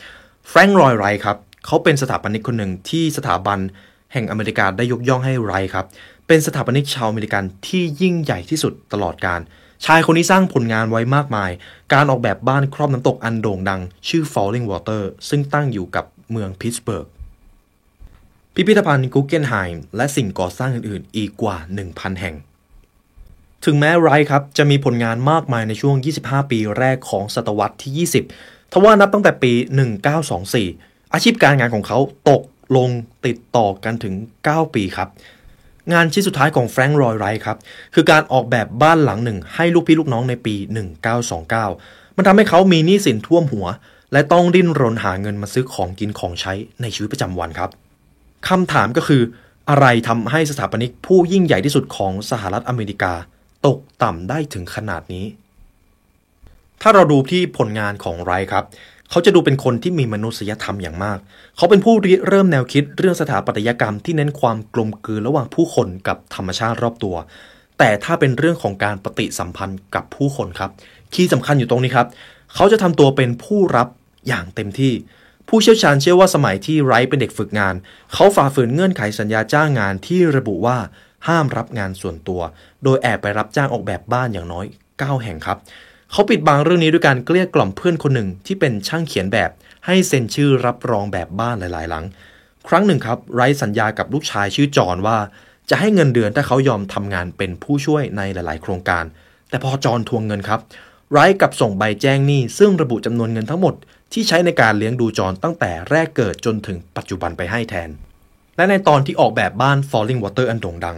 [0.47, 3.59] แฟรงค์ ลอยด์ ไรต์ครับเขาเป็นสถาปนิกคนหนึ่งที่สถาบัน
[4.13, 5.85] แห่งอเมริกาได้ยกย่องให้ไรต์ครับ
[6.27, 9.39] เป็นสถาปนิกชาวอเมริกันที่ยิ่งใหญ่ที่สุดตลอดกาล
[9.85, 11.51] ชายคนนี้สร้างผลงานไว้มากมาย
[11.93, 17.07] การออกแบบบ้านคร่อมน้ำตกอันโด่งดัง ชื่อ Falling Water ซึ่งตั้งอยู่กับ เมืองพิตสเบิร์ก
[18.53, 21.57] พิพิธภัณฑ์กูเกนไฮม์และสิ่งก่อสร้างอื่นๆ อีกกว่า
[21.89, 22.35] 1,000 แห่ง
[23.65, 28.07] ถึงแม้ไรครับ จะมีผลงานมากมายในช่วง 25 ปีแรกของศตวรรษที่
[28.37, 29.53] 20 ทว่านับตั้งแต่ปี
[30.33, 32.41] 1924 อาชีพการงานของเขาตก
[32.75, 32.89] ลง
[33.25, 34.13] ติดต่อกันถึง
[34.45, 35.09] 9 ปีครับ
[35.93, 37.57] งานชิ้นสุดท้ายของแฟรงค์รอยไรครับ
[37.93, 40.55] คือการออกแบบบ้านหลังหนึ่งให้ลูกพี่ลูกน้องในปี
[41.35, 43.67] 1929 มันทำให้เขามีหนี้สินท่วมหัว
[44.11, 47.69] และต้องดิ้นรนหาเงินมาซื้อของกินของใช้ในชีวิตประจำวันครับ
[48.47, 49.21] คำถามก็คือ
[49.69, 53.13] อะไรทำให้สถาปนิกผู้ยิ่งใหญ่ที่สุดของสหรัฐอเมริกา
[53.65, 55.25] ตกต่ำได้ถึงขนาดนี้
[56.81, 58.65] ถ้าเราดูที่ผลงานของไรครับ
[59.09, 61.17] เขาจะดูเป็นคนที่มีมนุษยธรรมอย่างมาก
[61.57, 61.93] เขาเป็นผู้
[62.27, 67.15] เริ่มแนวคิดเรื่องสถาปัตยกรรมที่เน้นความกลมกลืนระหว่างผู้คนกับธรรมชาติรอบตัว
[67.77, 70.71] แต่ถ้าเป็นเรื่องของการปฏิสัมพันธ์กับผู้คนครับ
[71.13, 72.07] คีย์สำคัญอยู่ตรงนี้ครับ
[72.55, 73.87] เขาจะทำตัวเป็นผู้รับ
[74.27, 74.93] อย่างเต็มที่
[75.49, 77.75] ผู้เชี่ยวชาญเชื่อว่าสมัยที่ไรเป็นเด็กฝึกงาน
[78.13, 80.77] เขาฝ่าฝืนเงื่อนไขสัญญาจ้างงานที่ระบุว่า
[81.27, 82.41] ห้ามรับงานส่วนตัว
[82.83, 84.65] โดยแอบไปรับจ้างออกแบบบ้านอย่างน้อย
[84.95, 85.57] 9 แห่งครับ
[86.11, 89.49] เขาปิดบังเรื่องนี้ด้วยการเกลี้ยกล่อมเพื่อนคนหนึ่งที่เป็นช่างเขียนแบบ
[89.85, 92.05] ให้เซ็นชื่อรับรองแบบบ้านหลายๆ หลัง
[92.67, 95.17] ครั้งหนึ่งครับไรสัญญากับลูกชายชื่อจอนว่า
[95.69, 99.03] จะให้เงินเดือนถ้าเขายอมทำงานเป็นผู้ช่วยในหลาย ๆ โครงการ
[99.49, 100.61] แต่พอจอห์นทวงเงินครับ
[101.11, 103.75] ไรต์กลับส่งใบแจ้งหนี้ซึ่งระบุจำนวนเงินทั้งหมด
[104.13, 107.89] ที่ใช้ในการเลี้ยงดูจอห์นตั้งแต่แรกเกิดจนถึงปัจจุบันไปให้แทน
[108.57, 110.97] และในตอนที่ออกแบบบ้าน Falling Water อันโด่งดัง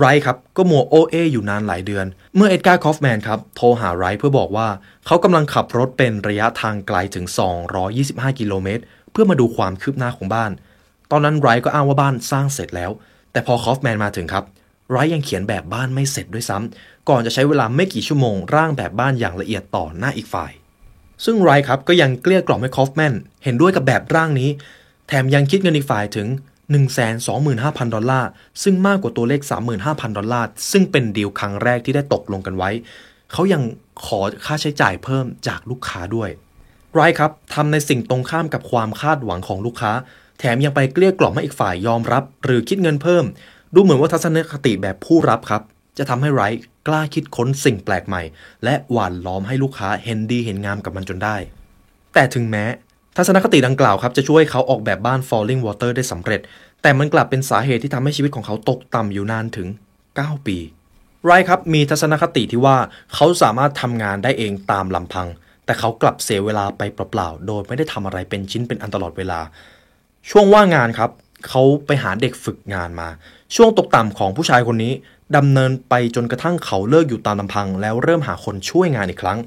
[0.00, 4.68] ไรต์ครับก็มัวโอ้เอ้อยู่นานหลายเดือน เมื่อเอ็ดการ์คอฟแมนครับ โทรหาไรต์เพื่อบอกว่า
[5.06, 7.26] เขากำลังขับรถเป็นระยะทางไกลถึง
[7.82, 10.50] 225 กิโลเมตร เพื่อมาดูความคืบหน้าของบ้าน
[11.10, 12.90] ตอนนั้นไรก็อ้างว่าบ้านสร้างเสร็จแล้ว
[13.32, 14.44] แต่พอคอฟแมนมาถึงครับ
[14.90, 20.52] ไรยังเขียนแบบบ้านไม่เสร็จด้วยซ้ำ ก่อนจะใช้เวลาไม่กี่ชั่วโมงร่างแบบบ้านอย่างละเอียดต่อหน้าอีกฝ่าย
[21.24, 24.50] ซึ่งไรครับก็ยังเกลี้ยกล่อมให้คอฟแมนเห็นด้วยกับแบบร่างนี้
[25.08, 26.28] แถมยังคิดเงินอีกฝ่ายถึง
[27.10, 28.28] 125,000 ดอลลาร์
[28.62, 29.40] ซึ่งมากกว่าตัวเลข
[29.78, 32.70] 35,000 ดอลลาร์ ซึ่งเป็นดีลครั้งแรกที่ได้ตกลงกันไว้
[33.32, 33.62] เขายัง
[34.04, 36.30] ขอค่าใช้จ่ายเพิ่มจากลูกค้าด้วย
[36.94, 39.92] ไรครับทำในสิ่งตรงข้ามกับความคาดหวังของลูกค้า
[40.38, 43.24] แถมยังไปเกลี้ยกล่อมให้อีกฝ่ายยอมรับ หรือคิดเงินเพิ่ม
[43.74, 45.62] ดูเหมือนว่าทัศนคติแบบผู้รับครับ
[45.98, 46.42] จะทำให้ไร
[46.86, 48.22] กล้าคิดค้นสิ่งแปลกใหม่
[48.64, 51.36] และหวานล้อมให้ลูกค้าเห็นดีเห็นงามกับมันจนได้
[52.14, 52.64] แต่ถึงแม้
[53.16, 56.40] ทัศนคติดังกล่าวครับจะช่วยเขาออกแบบบ้าน Falling Water ได้สำเร็จ
[56.82, 59.68] แต่มันกลับเป็นสาเหตุที่ทำให้ชีวิตของเขาตกต่ำอยู่นานถึง
[60.06, 60.58] 9 ปี
[61.26, 62.76] ไรครับมีทัศนคติที่ว่า
[63.14, 65.28] เขาสามารถทำงานได้เองตามลำพัง
[65.64, 69.40] แต่เขากลับเสียเวลาไปเปล่าๆโดยไม่ได้ทำอะไรเป็นชิ้นเป็นอันตลอดเวลา
[70.30, 71.10] ช่วงว่างงานครับ
[71.48, 73.08] เขาไปหาเด็กฝึกงานมา
[73.54, 74.92] ช่วงตกต่ำของผู้ชายคนนี้
[75.36, 79.38] ดำเนินไปจนกระทั่งเขาเลิกอยู่ตามลำพัง แล้วเริ่มหาคนช่วยงานอีกครั้ง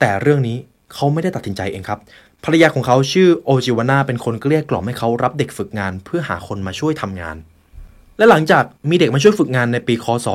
[0.00, 0.56] แต่เรื่องนี้
[0.92, 1.98] เขาไม่ได้ตัดสินใจเองครับ
[2.44, 7.36] ภรรยาของเขาชื่อโอจิวาน่าเป็นคนเกลี้ยกล่อมให้เขารับเด็กฝึกงานเพื่อหาคนมาช่วยทำงาน
[8.18, 10.26] และหลังจากมีเด็กมาช่วยฝึกงานในปีคศ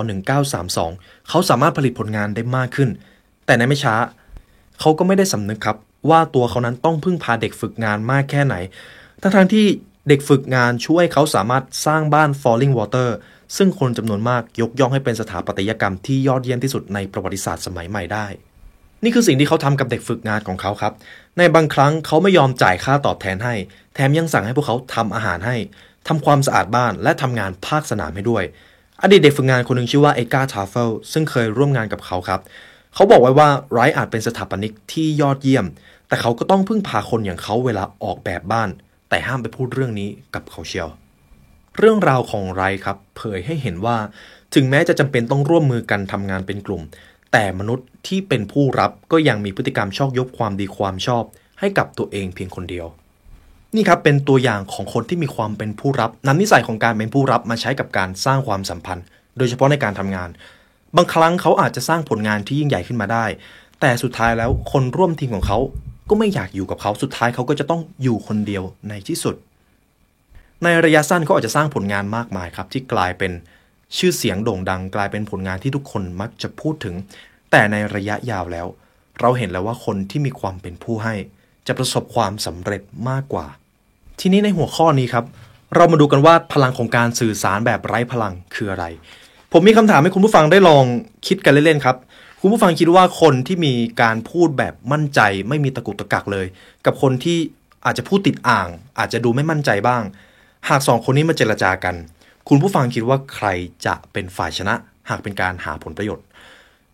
[0.59, 2.89] 1932 เขาสามารถผลิตผลงานได้มากขึ้น
[3.45, 3.95] แต่ในไม่ช้า
[4.79, 5.77] เขาก็ไม่ได้สำนึกครับ
[6.09, 8.55] ว่าตัวเขานั้นต้องพึ่งพาเด็กฝึกงานมากแค่ไหน
[9.21, 9.65] ทั้งๆที่
[10.07, 13.09] เด็กฝึกงานช่วยเขาสามารถสร้างบ้าน Falling Water
[13.57, 18.25] ซึ่งคนจำนวนมากยกย่องให้เป็นสถาปัตยกรรมที่ยอดเยี่ยมที่สุดในประวัติศาสตร์สมัยใหม่ได้
[19.03, 20.93] นี่คือสิ่งที่เขาทำกับเด็กฝึกงานของเขาครับ
[21.37, 23.55] ในบางครั้งเขาไม่ยอมจ่ายค่าตอบแทนให้
[23.93, 25.55] แถมยังสั่งให้พวกเขาทำอาหารให้
[26.07, 28.43] ทำความสะอาดบ้านและทำงานภาคสนามให้ด้วย
[29.01, 32.41] อดีตเด็กฝึกงานคนหนึ่งชื่อว่าเอกาทาเฟลซึ่งเคยร่วมงานกับเขาครับ
[32.93, 35.65] เขาบอกไว้ว่าไรอาจเป็นสถาปนิกที่ยอดเยี่ยม
[36.07, 38.69] แต่เขาก็ต้องพึ่งพาคนอย่างเขาเวลาออกแบบบ้าน
[39.13, 40.89] แต่ห้ามไปพูดเรื่องนี้กับเขาเชียว
[41.77, 43.97] เรื่องราวของไรครับ เผยให้เห็นว่า
[44.55, 46.81] ถึงแม้จะจำเป็นต้องร่วมมือกันทำงานเป็นกลุ่ม
[47.31, 51.23] แต่มนุษย์ที่เป็นผู้รับก็ยังมีพฤติกรรมชอบยกความดีความชอบ
[51.59, 52.87] ให้กับตัวเองเพียงคนเดียว
[53.75, 59.05] นี่ครับเป็นตัวอย่างของคนที่มีความเป็นผู้รับนำนิสัยของการเป็นผู้รับมาใช้กับการสร้างความสัมพันธ์
[59.37, 60.29] โดยเฉพาะในการทำงาน
[60.95, 63.25] บางครั้งเขาอาจจะสร้างผลงานที่ยิ่งใหญ่ขึ้นมาได้
[63.81, 65.59] แต่สุดท้ายแล้วคนร่วมทีมของเขา
[66.09, 69.35] ก็ไม่อยากอยู่กับเขาสุดท้ายเขาก็จะต้องอยู่คนเดียวในที่สุด
[70.63, 73.31] ในระยะสั้นเขาอาจจะสร้างผลงานมากมายครับ ที่กลายเป็น
[73.97, 76.95] ชื่อเสียงโด่งดัง กลายเป็นผลงานที่ทุกคนมักจะพูดถึง
[77.51, 78.67] แต่ในระยะยาวแล้ว
[79.19, 81.15] เราเห็นแล้วว่าคนที่มีความเป็นผู้ให้
[81.67, 83.47] จะประสบความสำเร็จมากกว่า
[84.19, 85.25] ทีนี้ในหัวข้อนี้ครับ
[85.75, 88.85] เรามาดูกันว่าพลังของการสื่อสารแบบไร้พลังคืออะไร
[89.51, 90.83] ผมมีคำถามให้คุณผู้ฟังได้ลอง
[91.27, 91.97] คิดกันเล่นๆครับ
[92.45, 95.19] คุณผู้ฟังคิดว่าคนที่มีการพูดแบบมั่นใจ
[95.49, 96.45] ไม่มีตะกุกตะกักเลย
[96.85, 97.37] กับคนที่
[97.85, 98.67] อาจจะพูดติดอ่าง
[98.99, 100.03] อาจจะดูไม่มั่นใจบ้าง
[100.69, 101.95] หากสองคนนี้มาเจรจากัน
[102.49, 103.47] คุณผู้ฟังคิดว่าใคร
[103.85, 104.75] จะเป็นฝ่ายชนะ
[105.09, 106.25] หากเป็นการหาผลประโยชน์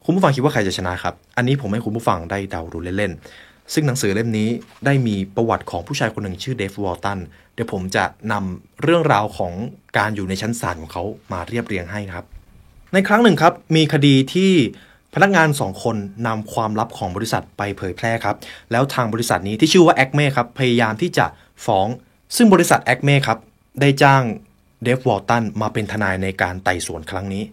[0.05, 4.49] คุณผู้ฟังคิดว่าใครจะชนะครับ อันนี้ผมให้คุณผู้ฟังได้เดาดูเล่นๆซึ่งหนังสือเล่มนี้
[4.85, 7.19] ได้มีประวัติของผู้ชายคนหนึ่งชื่อเดฟวอลตัน
[7.53, 9.53] เดี๋ยวผมจะนำเรื่องราวของ
[9.97, 12.25] การอยู่ในชั้นศาลของเขามาเรียบเรียงให้ครับ
[12.93, 14.53] ในครั้งหนึ่งครับมีคดีที่
[15.15, 15.95] พนักงานสองคน
[16.27, 18.35] นำความลับของบริษัทไปเผยแพร่ครับ
[18.71, 21.25] แล้วทางบริษัทนี้ที่ชื่อว่าแอคเม่ครับ พยายามที่จะ
[21.65, 21.87] ฟ้อง
[22.35, 23.39] ซึ่งบริษัทแอคเม่ครับ
[23.81, 24.23] ได้จ้าง
[24.83, 27.43] เดฟวอลตันมาเป็นทนายในการไต่สวนครั้งนี้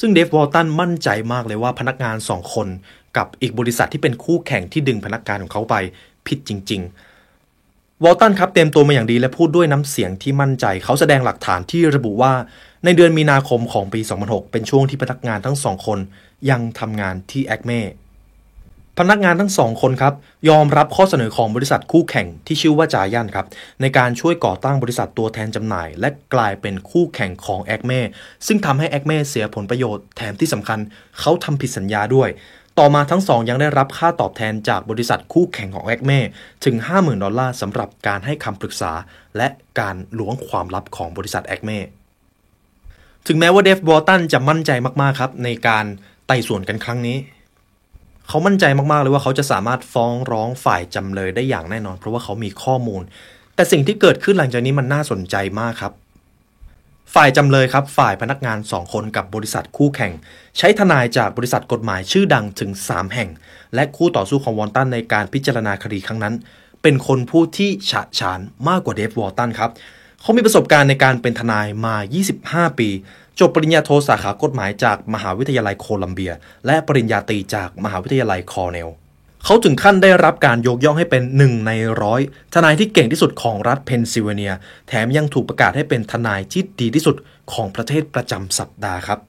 [0.00, 2.68] ซึ่งเดฟวอลตันมั่นใจมากเลยว่าพนักงานสองคน
[3.16, 5.74] กับอีกบริษัทที่เป็นคู่แข่งที่ดึงพนักงานของเขาไป
[6.26, 6.82] ผิดจริง
[7.42, 12.32] ๆวอลตันครับเตรียมตัวมาอย่างดีและพูดด้วยน้ำเสียงที่มั่นใจ เขาแสดงหลักฐานที่ระบุว่า
[12.84, 15.98] ในเดือนมีนาคมของปี 2006 เป็นช่วงที่พนักงานทั้งสองคน
[16.50, 17.82] ยังทำงานที่แอคเม่
[19.00, 20.14] พนักงานทั้งสองคนครับ
[20.48, 23.46] ยอมรับข้อเสนอของบริษัทคู่แข่งที่ชื่อว่าจายันครับ
[23.80, 28.00] ในการช่วยก่อตั้งบริษัทตัวแทนจำหน่าย และกลายเป็นคู่แข่งของแอคเม่
[28.46, 30.78] ซึ่งทำให้แอคเม่เสียผลประโยชน์แถมที่สำคัญ
[31.20, 32.28] เขาทำผิดสัญญาด้วย
[32.78, 36.20] ต่อมาทั้งสองยังได้รับค่าตอบแทนจากบริษัทคู่แข่งของแอคเม่
[36.64, 38.92] ถึง 50,000 ดอลลาร์สำหรับการให้คำปรึกษา
[39.36, 39.48] และ
[39.80, 41.78] การล้วงความลับของบริษัทแอคเม่
[43.26, 44.70] ถึงแม้ว่าเดฟวอลตันจะมั่นใจ
[45.00, 45.86] มากๆครับในการ
[46.26, 47.18] ไต่สวนกันครั้งนี้
[48.28, 53.02] เขามั่นใจมากๆเลยว่าเขาจะสามารถฟ้องร้องฝ่ายจำเลยได้อย่างแน่นอน เพราะว่าเขามีข้อมูล
[53.54, 55.92] แต่สิ่งที่เกิดขึ้นหลังจากนี้มันน่าสนใจมากครับ
[57.14, 60.12] ฝ่ายจำเลยครับ ฝ่ายพนักงาน2คนกับบริษัทคู่แข่ง
[60.58, 63.30] ใช้ทนายจากบริษัทกฎหมายชื่อดังถึง 3 แห่ง
[63.74, 66.34] และคู่ต่อสู้ของวอลตันในการพิจารณาคดีครั้งนั้น
[66.82, 69.70] เป็นคนพูดที่ฉะฉานมากกว่าเดฟวอลตันครับ
[70.20, 71.94] เขามีประสบการณ์ในการเป็นทนายมา
[72.32, 72.88] 25 ปี
[73.40, 76.32] จบปริญญาโทสาขากฎหมายจากมหาวิทยาลัยโคลัมเบีย
[76.66, 78.88] และปริญญาตรีจากมหาวิทยาลัยคอร์เนล
[79.44, 81.72] เขาถึงขั้นได้รับการยกย่องให้เป็นหนึ่งใน
[82.02, 82.20] ร้อย
[82.54, 84.54] ทนายที่เก่งที่สุดของรัฐเพนซิลเวเนีย
[84.88, 87.16] แถมยังถูกประกาศให้เป็นทนายที่ดีที่สุด
[87.52, 89.20] ของประเทศประจำสัปดาห์ครับ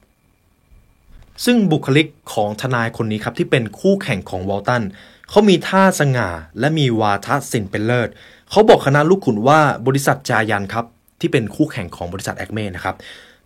[1.44, 4.82] ซึ่งบุคลิกของทนายคนนี้ครับที่เป็นคู่แข่งของวอลตัน
[5.30, 6.28] เขามีท่าสง่า
[6.58, 8.08] และมีวาทศิลป์เป็นเลิศ
[8.50, 10.84] เขาบอกคณะลูกขุนว่าบริษัทจายันครับ
[11.20, 12.96] ที่เป็นคู่แข่งของบริษัทแอคเม่นะครับ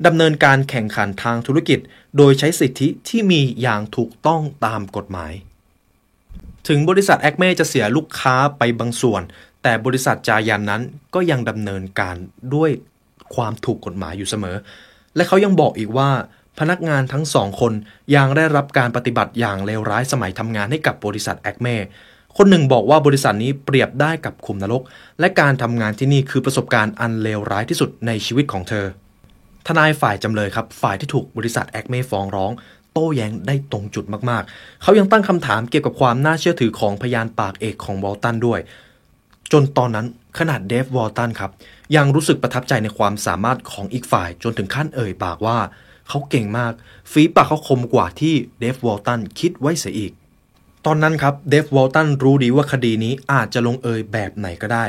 [0.06, 1.78] ดำเนินการแข่งขันทางธุรกิจ
[2.16, 5.32] โดยใช้สิทธิที่มีอย่างถูกต้องตามกฎหมาย
[6.68, 9.22] ถึงบริษัทแอคเม่จะเสียลูกค้าไปบางส่วน
[9.62, 10.82] แต่บริษัทจายันนั้น
[11.14, 12.16] ก็ยังดำเนินการ
[12.54, 12.70] ด้วย
[13.34, 14.56] ความถูกกฎหมายอยู่เสมอ
[15.16, 16.10] และเขายังบอกอีกว่า
[16.60, 17.72] พนักงานทั้งสองคน
[18.16, 21.68] ยังได้รับการปฏิบัติอย่างเลวร้ายสมัยทำงานให้กับบริษัทแอคเม่
[22.36, 24.82] คนหนึ่งบอกว่าบริษัทนี้เปรียบได้กับขุมนรก
[25.20, 28.86] และการทำงานที่นี่คือประสบการณ์อันเลวร้ายที่สุดในชีวิตของเธอ
[29.66, 32.52] ทนายฝ่ายจำเลยครับ ฝ่ายที่ถูกบริษัทแอคเม่ฟ้องร้อง
[32.92, 38.60] โต้แย้งได้ตรงจุดมากๆ เขายังตั้งคำถามเกี่ยวกับความน่าเชื่อถือของพยานปากเอกของวอลตันด้วย
[39.52, 40.06] จนตอนนั้น
[40.38, 41.50] ขนาดเดฟวอลตันครับ
[41.96, 45.58] ยังรู้สึกประทับใจในความสามารถของอีกฝ่าย จนถึงขั้นเอ่ยปากว่า
[46.08, 46.72] เขาเก่งมาก
[47.12, 50.12] ฝีปากเขาคมกว่าที่เดฟวอลตันคิดไว้เสียอีก
[50.86, 54.84] ตอนนั้นครับเดฟวอลตันรู้ดีว่าคดีนี้อาจจะลงเอยแบบไหนก็ได้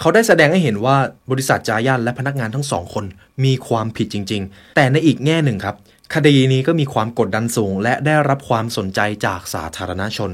[0.00, 0.96] เขาได้แสดงให้เห็นว่า
[1.30, 3.04] บริษัทจายันและพนักงานทั้งสองคน
[3.44, 5.76] มีความผิดจริง ๆ แต่ในอีกแง่หนึ่งครับ
[6.14, 10.30] คดีนี้ก็มีความกดดันสูง และได้รับความสนใจจากสาธารณชน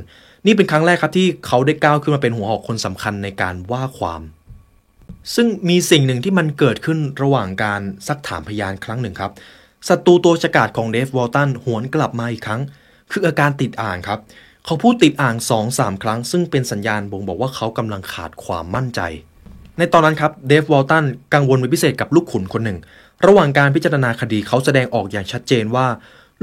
[0.46, 4.22] นี่เป็นครั้งแรกครับที่เขาได้ก้าวขึ้นมาเป็นหัวหอกคนสำคัญในการว่าความ
[5.34, 9.32] ซึ่งมีสิ่งหนึ่งที่มันเกิดขึ้นระหว่างการซักถามพยานครั้งหนึ่งครับ
[9.88, 12.62] ศัตรูตัวฉกาจของเดฟวอลตันหวนกลับมาอีกครั้ง
[13.10, 14.20] คืออาการติดอ่างครับ
[14.64, 19.02] เขาพูดติดอ่างสองสามครั้ง ซึ่งเป็นสัญญาณบ่งบอกว่าเขากำลังขาดความมั่นใจ
[19.78, 21.04] ในตอนนั้นครับเดฟวอลตัน
[21.34, 22.78] กังวลเป็นพิเศษกับลูกขุนคนหนึ่ง
[23.26, 25.86] ระหว่างการพิจารณาคดีเขาแสดงออกอย่างชัดเจนว่า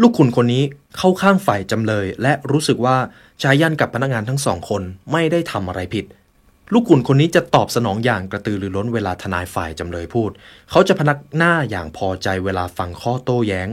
[0.02, 0.64] ลูกขุนคนนี้
[0.98, 2.98] เข้าข้างฝ่ายจำเลย และรู้สึกว่า
[3.42, 4.82] จายันกับพนักงานทั้งสองคน
[5.12, 6.06] ไม่ได้ทำอะไรผิด
[6.74, 10.30] ลูกขุนคนนี้จะตอบสนองอย่างกระตือรือร้นเวลาทนายฝ่ายจำเลยพูด
[10.70, 13.70] เขาจะพนักหน้าอย่างพอใจเวลาฟังข้อโต้แย้ง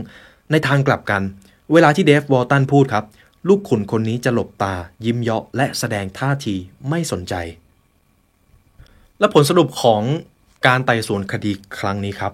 [0.51, 1.21] ในทางกลับกัน
[1.73, 3.05] เวลาที่เดฟวอลตันพูดครับ
[3.47, 4.73] ลูกขุนคนนี้จะหลบตา
[5.05, 6.55] ยิ้มเยาะและแสดงท่าที
[6.89, 7.33] ไม่สนใจ
[9.21, 10.01] และผลสรุปของ
[10.67, 12.31] การไต่สวนคดีครั้งนี้ครับ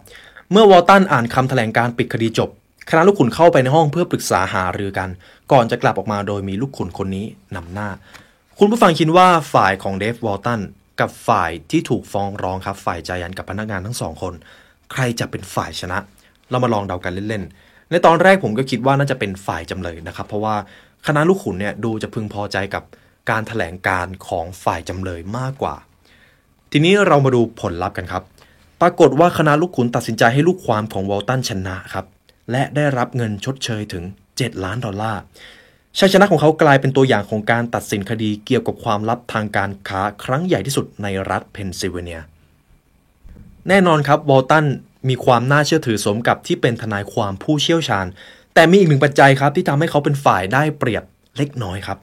[0.51, 2.49] เมื่อวอลตันอ่านคำแถลงการปิดคดีจบ
[2.89, 5.09] คณะลูกขุนเข้าไปในห้องเพื่อปรึกษาหารือกัน
[5.51, 7.25] ก่อนจะกลับออกมาโดยมีลูกขุนคนนี้
[7.55, 7.89] นำหน้า
[8.59, 10.61] คุณผู้ฟังคิดว่าฝ่ายของเดฟวอลตัน
[10.99, 14.33] กับฝ่ายที่ถูกฟ้องร้องครับ ฝ่ายจายันกับพนักงานทั้งสองคน
[14.91, 15.97] ใครจะเป็นฝ่ายชนะ
[16.49, 20.55] เรามาลองเดากันเล่นๆ ในตอนแรกผมก็คิดว่าน่าจะเป็นฝ่ายจำเลยนะครับ เพราะว่า
[21.07, 22.83] คณะลูกขุนเนี่ยดูจะพึงพอใจกับ
[23.29, 25.75] การถแถลงการของฝ่ายจำเลยมากกว่า
[26.71, 28.23] ทีนี้เรามาดูผลลัพธ์กันครับ
[28.81, 32.05] ปรากฏว่าคณะลูกขุนตัดสินใจให้ลูกความของวอลตันชนะครับ
[32.51, 34.03] และได้รับเงินชดเชยถึง
[34.33, 35.21] 7 ล้านดอลลาร์
[35.99, 42.21] ชัยชนะของเขากลายเป็นตัวอย่างของการตัดสินคดีเกี่ยวกับความลับทางการค้าครั้งใหญ่ที่สุดในรัฐเพนซิลเวเนีย
[43.67, 44.65] แน่นอนครับวอลตัน
[45.09, 48.05] มีความน่าเชื่อถือสมกับที่เป็นทนายความผู้เชี่ยวชาญ
[48.53, 51.03] แต่มีอีกหนึ่งปัจจัยครับที่ทำให้เขาเป็นฝ่ายได้เปรียบ
[51.37, 51.97] เล็กน้อยครับ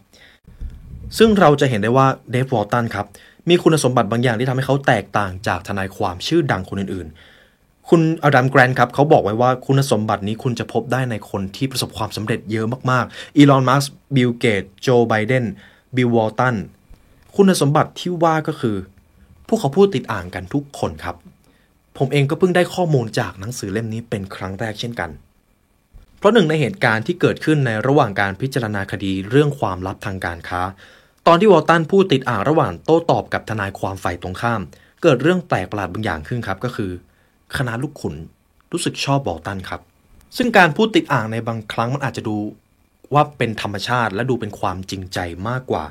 [1.19, 3.07] ซึ่งเราจะเห็นได้ว่าเดฟวอลตันครับ
[3.49, 15.45] มีคุณสมบัติบางอย่างที่ทำให้เขาแตกต่างจากทนายความชื่อดังคนอื่นๆ คุณอดัมแกรนท์ครับเขาบอกไว้ว่าคุณสมบัตินี้คุณจะพบได้ในคนที่ประสบความสำเร็จเยอะมากๆ อีลอน มัสก์บิล เกตส์ โจ ไบเดน
[15.97, 16.57] บิล วอลตัน
[17.37, 18.77] คุณสมบัติที่ว่าก็คือ
[19.49, 21.17] พวกเขาพูดติดอ่างกันทุกคนครับ
[21.99, 25.11] ผมเองก็เพิ่งได้ข้อมูลจากหนังสือเล่มนี้เป็นครั้งแรกเช่นกัน
[26.19, 30.63] เพราะหนึ่งในเหตุการณ์ที่เกิดขึ้นในระหว่างการพิจารณาคดีเรื่องความลับทางการค้า
[31.27, 34.61] ตอนที่วอลตันพูดติดอ่างระหว่างโต้ตอบกับทนายความฝ่ายตรงข้าม
[35.03, 36.91] เกิดเรื่องแปลกประหลาดบางอย่างขึ้นครับก็คือ
[37.57, 38.15] คณะลูกขุน
[38.73, 39.81] รู้สึกชอบวอลตันครับ
[40.37, 42.37] ซึ่งการพูดติดอ่างในบางครั้งมันอาจจะดู
[43.15, 45.19] ว่าเป็นธรรมชาติและดูเป็นความจริงใจ
[45.49, 45.85] มากกว่า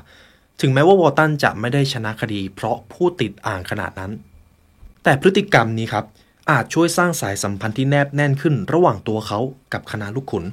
[0.60, 4.12] ถึงแม้ว่าวอลตันจะไม่ได้ชนะคดี เพราะพูดติดอ่างขนาดนั้น
[5.02, 6.04] แต่พฤติกรรมนี้ครับ
[6.50, 9.38] อาจช่วยสร้างสายสัมพันธ์ที่แนบแน่นขึ้นระหว่างตัวเขา
[9.72, 10.44] กับคณะลูกขุน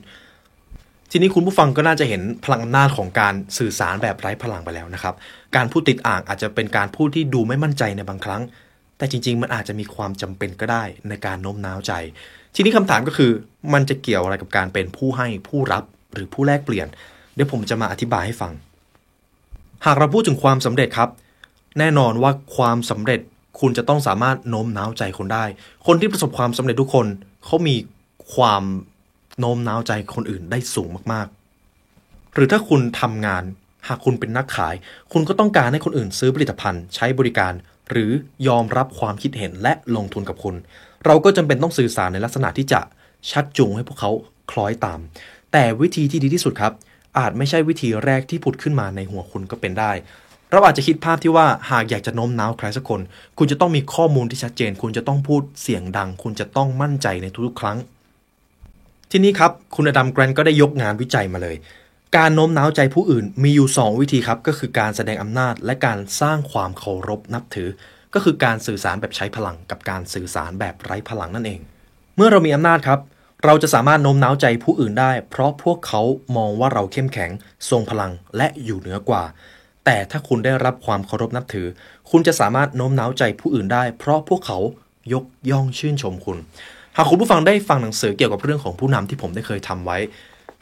[1.13, 5.15] ทีนี้คุณผู้ฟังก็น่าจะเห็นพลังอำนาจของการสื่อสารแบบไร้พลังไปแล้วนะครับ
[5.55, 8.41] การพูดติดอ่างอาจจะเป็นการพูดที่ดูไม่มั่นใจในบางครั้ง
[8.97, 11.93] แต่จริง ๆ มันอาจจะมีความจำเป็นก็ได้ในการโน้มน้าวใจ
[12.55, 13.31] ทีนี้คำถามก็คือ
[13.73, 15.83] มันจะเกี่ยวอะไรกับการเป็นผู้ให้ผู้รับ
[16.13, 16.87] หรือผู้แลกเปลี่ยน
[17.35, 18.53] เดี๋ยวผมจะมาอธิบายให้ฟัง
[19.85, 21.09] หากเราพูดถึงความสำเร็จครับ
[21.79, 23.19] แน่นอนว่าความสำเร็จ
[23.59, 25.45] คุณจะต้องสามารถโน้มน้าวใจคนได้
[25.87, 27.05] คนที่ประสบความสำเร็จทุกคน
[27.45, 27.75] เขามี
[28.35, 28.63] ความ
[29.39, 33.43] โน้มน้าวใจคนอื่นได้สูงมากๆ หรือถ้าคุณทำงาน
[33.87, 34.75] หากคุณเป็นนักขาย
[35.13, 37.53] คุณก็ต้องการให้คนอื่นซื้อผลิตภัณฑ์ ใช้บริการ
[37.89, 38.11] หรือ
[38.47, 40.55] ยอมรับความคิดเห็นและลงทุนกับคุณ
[41.05, 42.81] เราก็จำเป็นต้องสื่อสารในลักษณะที่จะ
[43.31, 44.11] ชักจูงให้พวกเขา
[44.51, 44.99] คล้อยตาม
[45.51, 46.73] แต่วิธีที่ดีที่สุดครับ
[47.17, 49.91] อาจไม่ใช่วิธีแรกที่ผุดขึ้นมาในหัวคุณก็เป็นได้
[50.51, 53.01] เราอาจจะคิดภาพที่ว่าหากอยากจะโน้มน้าวใครสักคน
[53.37, 57.77] คุณจะต้องมีข้อมูลที่ชัดเจน คุณจะต้องพูดเสียงดัง คุณจะต้องมั่นใจในทุกๆครั้ง
[59.13, 61.55] ทีนี้ครับ คุณอดัมแกรนก็ได้ยกงานวิจัยมาเลย
[62.17, 67.69] การโน้มน้าวใจผู้อื่นมีอยู่ 2 วิธีครับ ก็คือการแสดงอำนาจและการสร้างความเคารพนับถือ
[68.13, 71.59] ก็คือการสื่อสารแบบใช้พลัง กับการสื่อสารแบบไร้พลังนั่นเอง
[72.15, 72.99] เมื่อเรามีอำนาจครับ
[73.45, 76.01] เราจะสามารถโน้มน้าวใจผู้อื่นได้ เพราะพวกเขา
[76.37, 77.31] มองว่าเราเข้มแข็ง
[77.69, 79.23] ทรงพลังและอยู่เหนือกว่า
[79.85, 81.67] แต่ถ้าคุณได้รับความเคารพนับถือ
[82.09, 84.59] คุณจะสามารถโน้มน้าวใจผู้อื่นได้ เพราะพวกเขา
[85.13, 86.39] ยกย่องชื่นชมคุณ
[86.97, 89.97] หากคุณผู้ฟังได้ฟังหนังสือเกี่ยวกับเรื่องของผู้นำที่ผมได้เคยทำไว้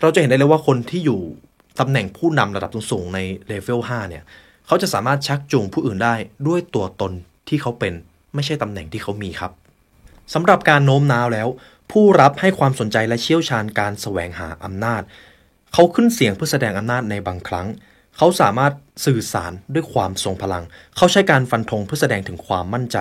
[0.01, 1.21] เราจะเห็นได้เลยว่าคนที่อยู่
[1.79, 4.23] ตำแหน่งผู้นำระดับสูงในเลเวล5เนี่ย
[4.67, 6.15] เขาจะสามารถชักจูงผู้อื่นได้
[6.47, 7.11] ด้วยตัวตน
[7.47, 7.93] ที่เขาเป็น
[8.35, 9.51] ไม่ใช่ตำแหน่งที่เขามีครับ
[10.33, 11.47] สำหรับการโน้มน้าวแล้ว
[11.91, 15.01] ผู้รับให้ความสนใจและเชี่ยวชาญการแสวงหาอำนาจ
[15.73, 17.67] เขาขึ้นเสียงเพื่อแสดงอำนาจในบางครั้ง
[18.17, 18.73] เขาสามารถ
[19.05, 20.63] สื่อสารด้วยความทรงพลัง
[20.95, 22.97] เขาใช้การฟันธงเพื่อแสดงถึงความมั่นใจ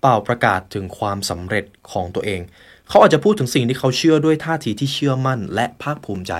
[0.00, 2.40] เป่าประกาศถึงความสำเร็จของตัวเอง
[2.92, 6.32] เขาอาจจะพูดถึงสิ่งที่เขาเชื่อด้วยท่าทีที่เชื่อมั่น และภาคภูมิใจ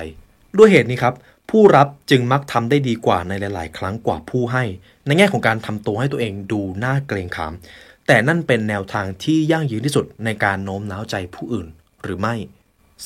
[0.59, 1.15] ด้วยเหตุนี้ครับ
[1.51, 4.65] ผู้รับจึงมักทำได้ดีกว่าในหลาย ๆ ครั้งกว่าผู้ให้
[5.07, 7.53] ในแง่ของการทำตัวให้ตัวเองดูน่าเกรงขาม
[8.07, 11.67] แต่นั่นเป็นแนวทางที่ยั่งยืนที่สุดในการโน้มน้าวใจผู้อื่น
[12.03, 12.35] หรือไม่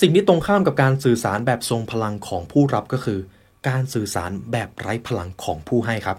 [0.01, 3.19] สิ่งที่ตรงข้ามกับการสื่อสารแบบทรงพลังของผู้รับก็คือ
[3.69, 6.17] การสื่อสารแบบไร้พลังของผู้ให้ครับ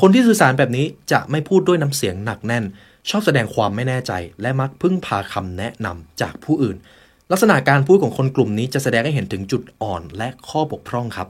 [0.00, 2.64] คนที่สื่อสารแบบนี้จะไม่พูดด้วยน้ำเสียงหนักแน่น
[3.10, 6.76] ชอบแสดงความไม่แน่ใจ และมักพึ่งพาคำแนะนำจากผู้อื่น
[7.30, 11.28] ลักษณะการพูดของคนกลุ่มนี้จะแสดงให้เห็นถึงจุดอ่อนและข้อบกพร่องครับ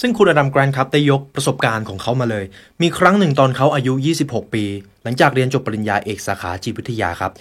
[0.00, 2.44] ซึ่งคุณอดัมแกรนครับได้ยกประสบการณ์ของเขามาเลย
[2.82, 3.92] มีครั้งหนึ่งตอนเขาอายุ
[4.24, 4.64] 26 ปี
[5.02, 7.32] หลังจากเรียนจบปริญญาเอกสาขาจิตวิทยาครับ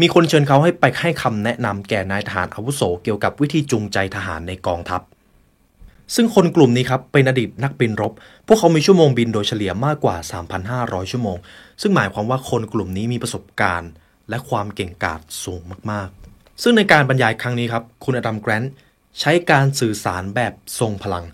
[0.00, 5.00] มีคนเชิญเขาให้ไปให้คำแนะนำแก่นายทหารอาวุโสเกี่ยวกับวิธีจูงใจทหารในกองทัพ
[6.14, 8.12] ซึ่งคนกลุ่มนี้ครับเป็นอดีตนักบินรบ
[8.46, 10.16] พวกเขามีชั่วโมงบินโดยเฉลี่ยมากกว่า
[10.64, 11.36] 3,500 ชั่วโมง
[11.80, 13.90] ซึ่งหมายความว่าคนกลุ่มนี้มีประสบการณ์
[14.28, 18.72] และความเก่งกาจสูงมากๆ ซึ่งในการบรรยายครั้งนี้ครับ คุณอดัมแกรนต์
[19.20, 21.24] ใช้การสื่อสารแบบทรงพลัง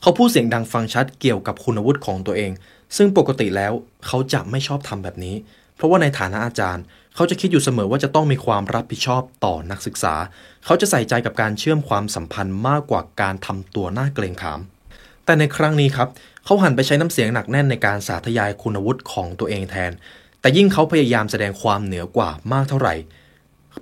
[0.00, 2.52] เขาพูดเสียงดังฟังชัดเกี่ยวกับคุณวุฒิของตัวเอง
[2.96, 3.72] ซึ่งปกติแล้ว
[4.06, 5.34] เขาจะไม่ชอบทำแบบนี้
[5.76, 6.84] เพราะว่าในฐานะอาจารย์
[7.16, 10.14] เขาจะคิดอยู่เสมอว่าจะต้องมีความรับผิดชอบต่อนักศึกษา
[10.64, 14.60] เขาจะใส่ใจกับการเชื่อมความสัมพันธ์มากกว่าการทำตัวหน้าเกรงขาม
[15.24, 16.08] แต่ในครั้งนี้ครับ
[16.44, 19.92] เขาหันไปใช้น้ำเสียงหนักแน่นในการสาธยายคุณวุฒิของตัวเองแทน
[20.40, 22.94] แต่ยิ่งเขาพยายามแสดงความเหนือกว่ามากเท่าไหร่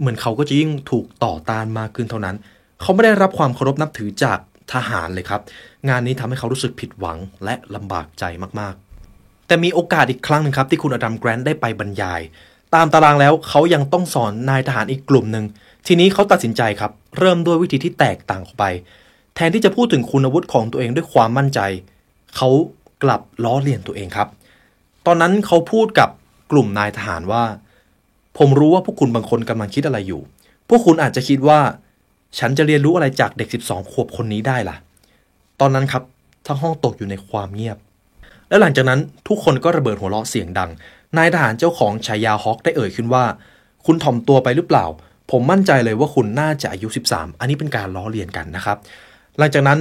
[0.01, 2.37] เหมือนเขาก็จะยิ่งถูกต่อต้านมากขึ้นเท่านั้น
[2.81, 4.39] เขาไม่ได้รับความเคารพนับถือจาก
[4.73, 5.41] ทหารเลยครับ
[5.89, 8.25] งานนี้ทำให้เขารู้สึกผิดหวังและลำบากใจ
[8.61, 12.21] มากๆ แต่มีโอกาสอีกครั้งหนึงครับที่คุณอดัมแกรนต์ได้ไปบรรยาย
[12.75, 15.45] ตามตารางแล้วเขายังต้องสอนนายทหารอีกกลุ่มหนึ่ง
[15.87, 18.65] ทีนี้เขาตัดสินใจครับ เริ่มด้วยวิธีที่แตกต่างออกไป
[19.35, 21.61] แทนที่จะพูดถึงคุณวุฒิของตัวเองด้วยความมั่นใจ
[22.37, 22.49] เขา
[23.03, 24.29] กลับล้อเลียนตัวเองครับ
[25.07, 26.09] ตอนนั้นเขาพูดกับ
[26.53, 27.45] กลุ่มนายทหารว่า
[28.39, 30.21] ผมรู้ว่าพวกคุณบางคนกำลังคิดอะไรอยู่
[30.69, 31.61] พวกคุณอาจจะคิดว่า
[32.39, 34.77] ฉันจะเรียนรู้อะไรจากเด็ก 12 ขวบคนนี้ได้ล่ะ
[35.61, 36.03] ตอนนั้นครับ
[36.47, 37.77] ทั้งห้องตกอยู่ในความเงียบ
[38.49, 40.71] และหลังจากนั้นทุกคนก็ระเบิดหัวเราะเสียงดัง
[41.17, 43.25] นายทหารเจ้าของฉายาฮอกได้เอ่ยขึ้นว่า
[43.87, 44.87] คุณถ่อมตัวไปหรือเปล่า
[45.31, 48.77] ผมมั่นใจเลยว่าคุณน่าจะอายุ 13 อันนี้เป็นการล้อเลียนกันนะครับ
[49.39, 49.79] หลังจากนั้น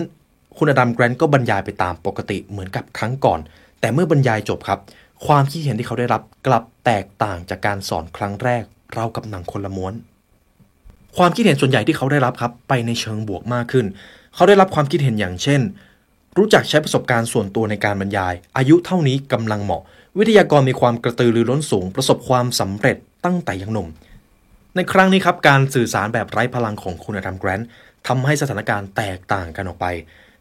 [0.58, 3.40] คุณอดัมแกรนต์ก็บรรยายไปตามปกติเหมือนกับครั้งก่อน
[3.80, 4.80] แต่เมื่อบรรยายจบครับ
[5.26, 8.64] ความคิดเห็นที่เขาได้รับกลับแตกต่างจากการสอนครั้งแรก
[8.94, 9.94] เรากับหนังคนละม้วน
[11.18, 13.86] ความคิดเห็นส่วนใหญ่ที่เขาได้รับครับ ไปในเชิงบวกมากขึ้น
[14.36, 15.62] เขาได้รับความคิดเห็นอย่างเช่น
[16.38, 19.82] รู้จักใช้ประสบการณ์ส่วนตัวในการบรรยาย อายุเท่านี้กำลังเหมาะ
[20.20, 23.88] วิทยากรมีความกระตือรือร้นสูง ประสบความสำเร็จตั้งแต่ยังหนุ่ม
[24.76, 27.68] ในครั้งนี้ครับการสื่อสารแบบไร้พลังของคุณอดัมแกรนต์
[28.08, 29.86] ทำให้สถานการณ์แตกต่างกันออกไป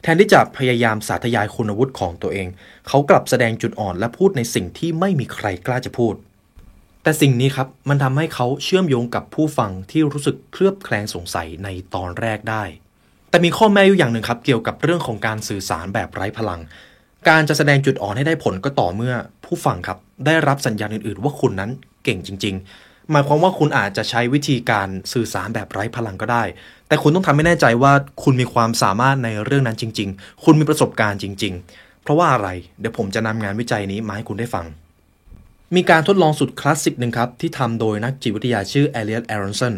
[0.02, 2.48] แทนที่จะพยายามสาธยายคุณวุฒิของตัวเอง
[2.88, 6.14] เขากลับแสดงจุดอ่อนและพูดในสิ่งที่ไม่มีใครกล้าจะพูด
[7.02, 12.64] แต่สิ่งนี้ครับมันทำให้เขาเชื่อมโยงกับผู้ฟังที่รู้สึกเคลือบแคลงสงสัยในตอนแรกได้
[13.30, 16.60] แต่มีข้อแม้อยู่อย่างหนึ่งครับ เกี่ยวกับเรื่องของการสื่อสารแบบไร้พลัง
[17.28, 19.14] การจะแสดงจุดอ่อนให้ได้ผลก็ต่อเมื่อ
[19.52, 21.70] ผู้ฟังครับ ได้รับสัญญาณอื่นๆ ว่าคุณนั้น
[22.04, 26.44] เก่งจริง ๆ หมายความว่าคุณอาจจะใช้วิธีการสื่อสารแบบไร้พลังก็ได้
[26.88, 27.92] แต่คุณต้องทำให้แน่ใจว่า
[28.22, 32.48] คุณมีความสามารถในเรื่องนั้นจริง ๆ คุณมีประสบการณ์จริง ๆ เพราะว่าอะไร
[32.80, 34.66] เดี๋ยวผมจะนำงานวิจัยนี้มาให้คุณได้ฟัง
[35.76, 39.74] มีการทดลองสุดคลาสสิกหนึ่งครับที่ทำโดยนักจิตวิทยาชื่อเอเลียตแอรอนสัน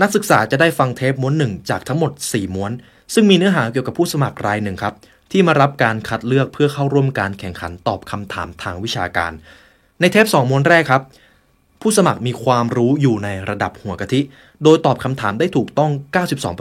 [0.00, 2.72] นักศึกษาจะได้ฟังเทปม้วนหนึ่งจากทั้งหมด 4 ม้วน
[3.14, 4.94] ซึ่งมีเนื้อหาเกี่ยวกับผู้สมัครรายหนึ่งครับ
[5.32, 9.32] ที่มารับการคัดเลือกเพื่อเข้าร่วมการแข่งขันตอบคำถามทางวิชาการ
[10.00, 11.02] ในเทป2ม้วนแรกครับ
[11.80, 14.20] ผู้สมัครมีความรู้อยู่ในระดับหัวกะทิ
[14.62, 15.90] โดยตอบคำถามได้ถูกต้อง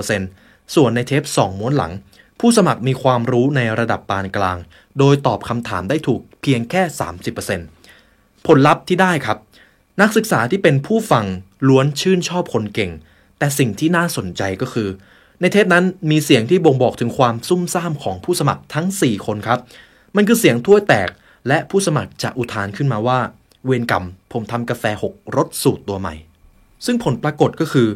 [0.02, 1.92] 92%ส่วนในเทป2ม้วนหลัง
[2.40, 4.58] ผู้สมัครมีความรู้ในระดับปานกลาง
[5.00, 6.82] โดยตอบคำถามได้ถูกเพียงแค่
[7.66, 9.38] 30%ผลลัพธ์ที่ได้ครับ
[10.02, 11.26] นักศึกษาที่เป็นผู้ฟัง
[11.68, 12.92] ล้วนชื่นชอบคนเก่ง
[13.38, 14.90] แต่สิ่งที่น่าสนใจก็คือ
[15.42, 19.60] ในเทปนั้นมีเสียงที่บ่งบอกถึงความซุ่มซ่ามของผู้สมัครทั้ง 4 คนครับ
[20.16, 21.10] มันคือเสียงถ้วยแตก
[21.48, 23.20] และผู้สมัครจะอุทานขึ้นมาว่า
[23.66, 26.16] เวรกรรม ผมทำกาแฟหกรสสูตรตัวใหม่
[26.86, 27.88] ซึ่งผลปรากฏก็คือ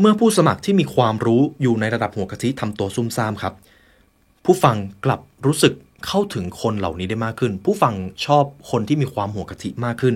[0.00, 3.54] เมื่อผู้สมัครที่มีความรู้อยู่ในระดับหัวกะทิทำตัวซุ่มซ่ามครับ
[4.44, 5.74] ผู้ฟังกลับรู้สึก
[6.06, 7.94] เข้าถึงคนเหล่านี้ได้มากขึ้น ผู้ฟัง
[8.26, 10.14] ชอบคนที่มีความหัวกะทิมากขึ้น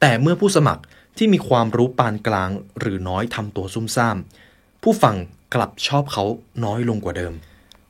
[0.00, 0.82] แต่เมื่อผู้สมัคร
[1.18, 4.16] ที่มีความรู้ปานกลางหรือน้อยทำตัวซุ่มซ่าม
[4.82, 5.16] ผู้ฟัง
[5.54, 6.24] กลับชอบเขา
[6.64, 7.32] น้อยลงกว่าเดิม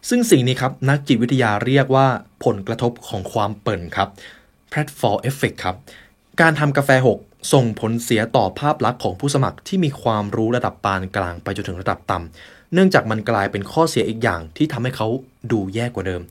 [0.09, 2.07] ซึ่งสิ่งนี้ครับ นักจิตวิทยาเรียกว่า
[2.45, 4.09] ผลกระทบของความเปิ่นครับ
[4.73, 5.77] platform effect ครับ
[6.41, 7.19] การทำกาแฟหก
[7.53, 15.09] ส่งผลเสียต่อภาพลักษณ์ของผู้สมัครที่มีความรู้ระดับปานกลางไปจนถึงระดับต่ำเนื่องจากมันกลายเป็นข้อเสียอีกอย่างที่ทำให้เขา
[15.53, 16.23] ดูแย่กว่าเดิม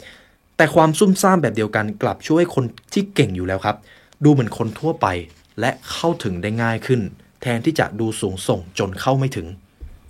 [0.57, 3.77] แต่ความซุ่มซ่ามแบบเดียวกันกลับช่วยคนที่เก่งอยู่แล้วครับ
[4.23, 5.07] ดูเหมือนคนทั่วไป
[5.59, 7.01] และเข้าถึงได้ง่ายขึ้น
[7.41, 9.47] แทนที่จะดูสูงส่งจนเข้าไม่ถึง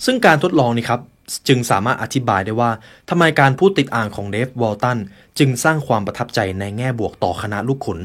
[0.05, 0.99] ซึ่งการทดลองนี้ครับ
[1.47, 2.71] จึงสามารถอธิบายได้ว่า
[3.09, 4.97] ทำไมการพูดติดอ่างของเดฟวอลตัน
[5.39, 7.99] จึงสร้างความประทับใจในแง่บวกต่อคณะลูกขุน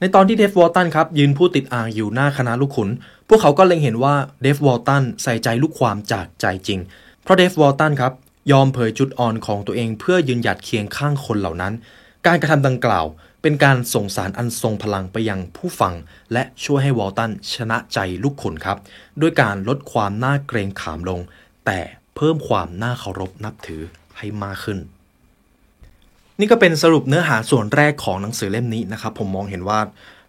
[0.00, 2.88] ในตอนที่เดฟวอลตันครับยืนพูดติดอ่างอยู่หน้าคณะลูกขุน
[3.28, 6.80] พวกเขาก็เล็งเห็นว่าเดฟวอลตันใส่ใจลูกความจากใจจริง
[7.22, 8.12] เพราะเดฟวอลตันครับ
[8.52, 11.72] ยอมเผยจุดอ่อนของตัวเองเพื่อยืนหยัดเคียงข้างคนเหล่านั้น
[12.26, 13.06] การกระทำดังกล่าว
[13.42, 15.94] เป็นการส่งสารอันทรงพลังไปยังผู้ฟัง
[16.32, 18.78] และช่วยให้วอลตันชนะใจลูกขุนครับ
[19.20, 21.20] ด้วยการลดความน่าเกรงขามลง
[21.66, 21.80] แต่
[22.16, 23.82] เพิ่มความน่าเคารพนับถือ
[24.18, 24.78] ให้มากขึ้น
[26.40, 29.78] นี่ก็เป็นสรุปเนื้อหาส่วนแรกของหนังสือเล่มนี้นะครับ ผมมองเห็นว่า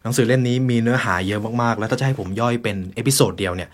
[0.04, 3.70] หนังสือเล่มนี้มีเนื้อหาเยอะมากๆ แล้วถ้าจะให้ผมย่อยเป็น episode เดียวเนี่ย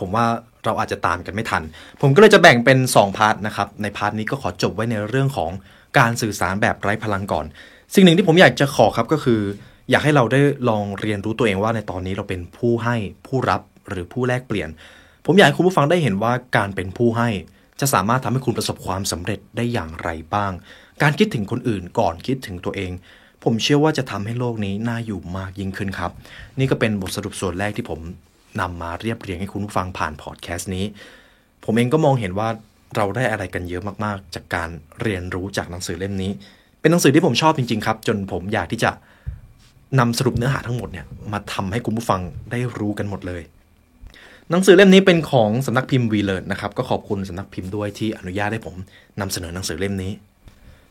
[0.00, 0.24] ผมว่า
[0.64, 1.62] เราอาจจะตามกันไม่ทัน
[2.00, 5.50] ผมก็เลยจะแบ่งเป็น 2 part นะครับ ใน part นี้ก็ขอจบไว้ในเรื่องของ
[5.98, 7.46] การสื่อสารแบบไร้พลังก่อน
[7.94, 9.40] สิ่งหนึ่งที่ผมอยากจะขอครับก็คือ
[9.90, 12.96] อยากให้เราได้ลองเรียนรู้ตัวเองว่าในตอนนี้เราเป็นผู้ให้
[13.26, 14.68] ผู้รับหรือผู้แลกเปลี่ยน
[15.26, 17.28] ผมอยากให้คุณผู้ฟังได้เห็นว่าการเป็นผู้ให้
[17.80, 20.52] จะสามารถทำให้คุณประสบความสำเร็จได้อย่างไรบ้าง
[21.02, 22.92] การคิดถึงคนอื่นก่อนคิดถึงตัวเอง
[23.44, 26.12] ผมเชื่อว่าจะทำให้โลกนี้น่าอยู่มากยิ่งขึ้นครับ
[26.58, 28.00] นี่ก็เป็นบทสรุปส่วนแรกที่ผม
[28.60, 30.84] นำมาเรียบเรียงให้คุณผู้ฟังผ่านพอดแคสต์นี้
[31.64, 32.48] ผมเองก็มองเห็นว่า
[32.96, 34.68] เราได้อะไรกันเยอะมากๆ จากการ
[35.02, 36.30] เรียนรู้จากหนังสือเล่มนี้
[36.80, 38.90] เป็นหนังสือที่ผมชอบจริงๆครับ จนผมอยากที่จะ
[39.98, 42.20] นำสรุปเนื้อหาทั้งหมดเนี่ยมาทำให้คุณผู้ฟัง
[42.50, 43.42] ได้รู้กันหมดเลย
[44.50, 48.74] หนังสือเล่มนี้เป็นของสำนักพิมพ์วีเลิร์นนะครับ ก็ขอบคุณสำนักพิมพ์ด้วยที่อนุญาตให้ผม
[49.20, 50.12] นำเสนอหนังสือเล่มนี้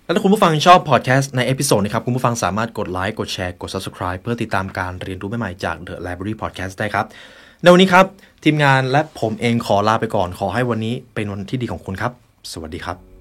[0.04, 7.06] และถ้าคุณผู้ฟังชอบพอดแคสต์ใน episode นี้ครับคุณผู้ฟังสามารถกดไลค์กดแชร์กด subscribe เพื่อติดตามการเรียนรู้ใหม่ๆจาก The Library Podcast ได้ครับ
[7.62, 8.06] ในวันนี้ครับ
[8.43, 12.12] ทีมงานและผมเองขอลาไปก่อนขอให้วันนี้เป็นวันที่ดีของคุณครับ
[12.51, 13.12] สวัสดีครับ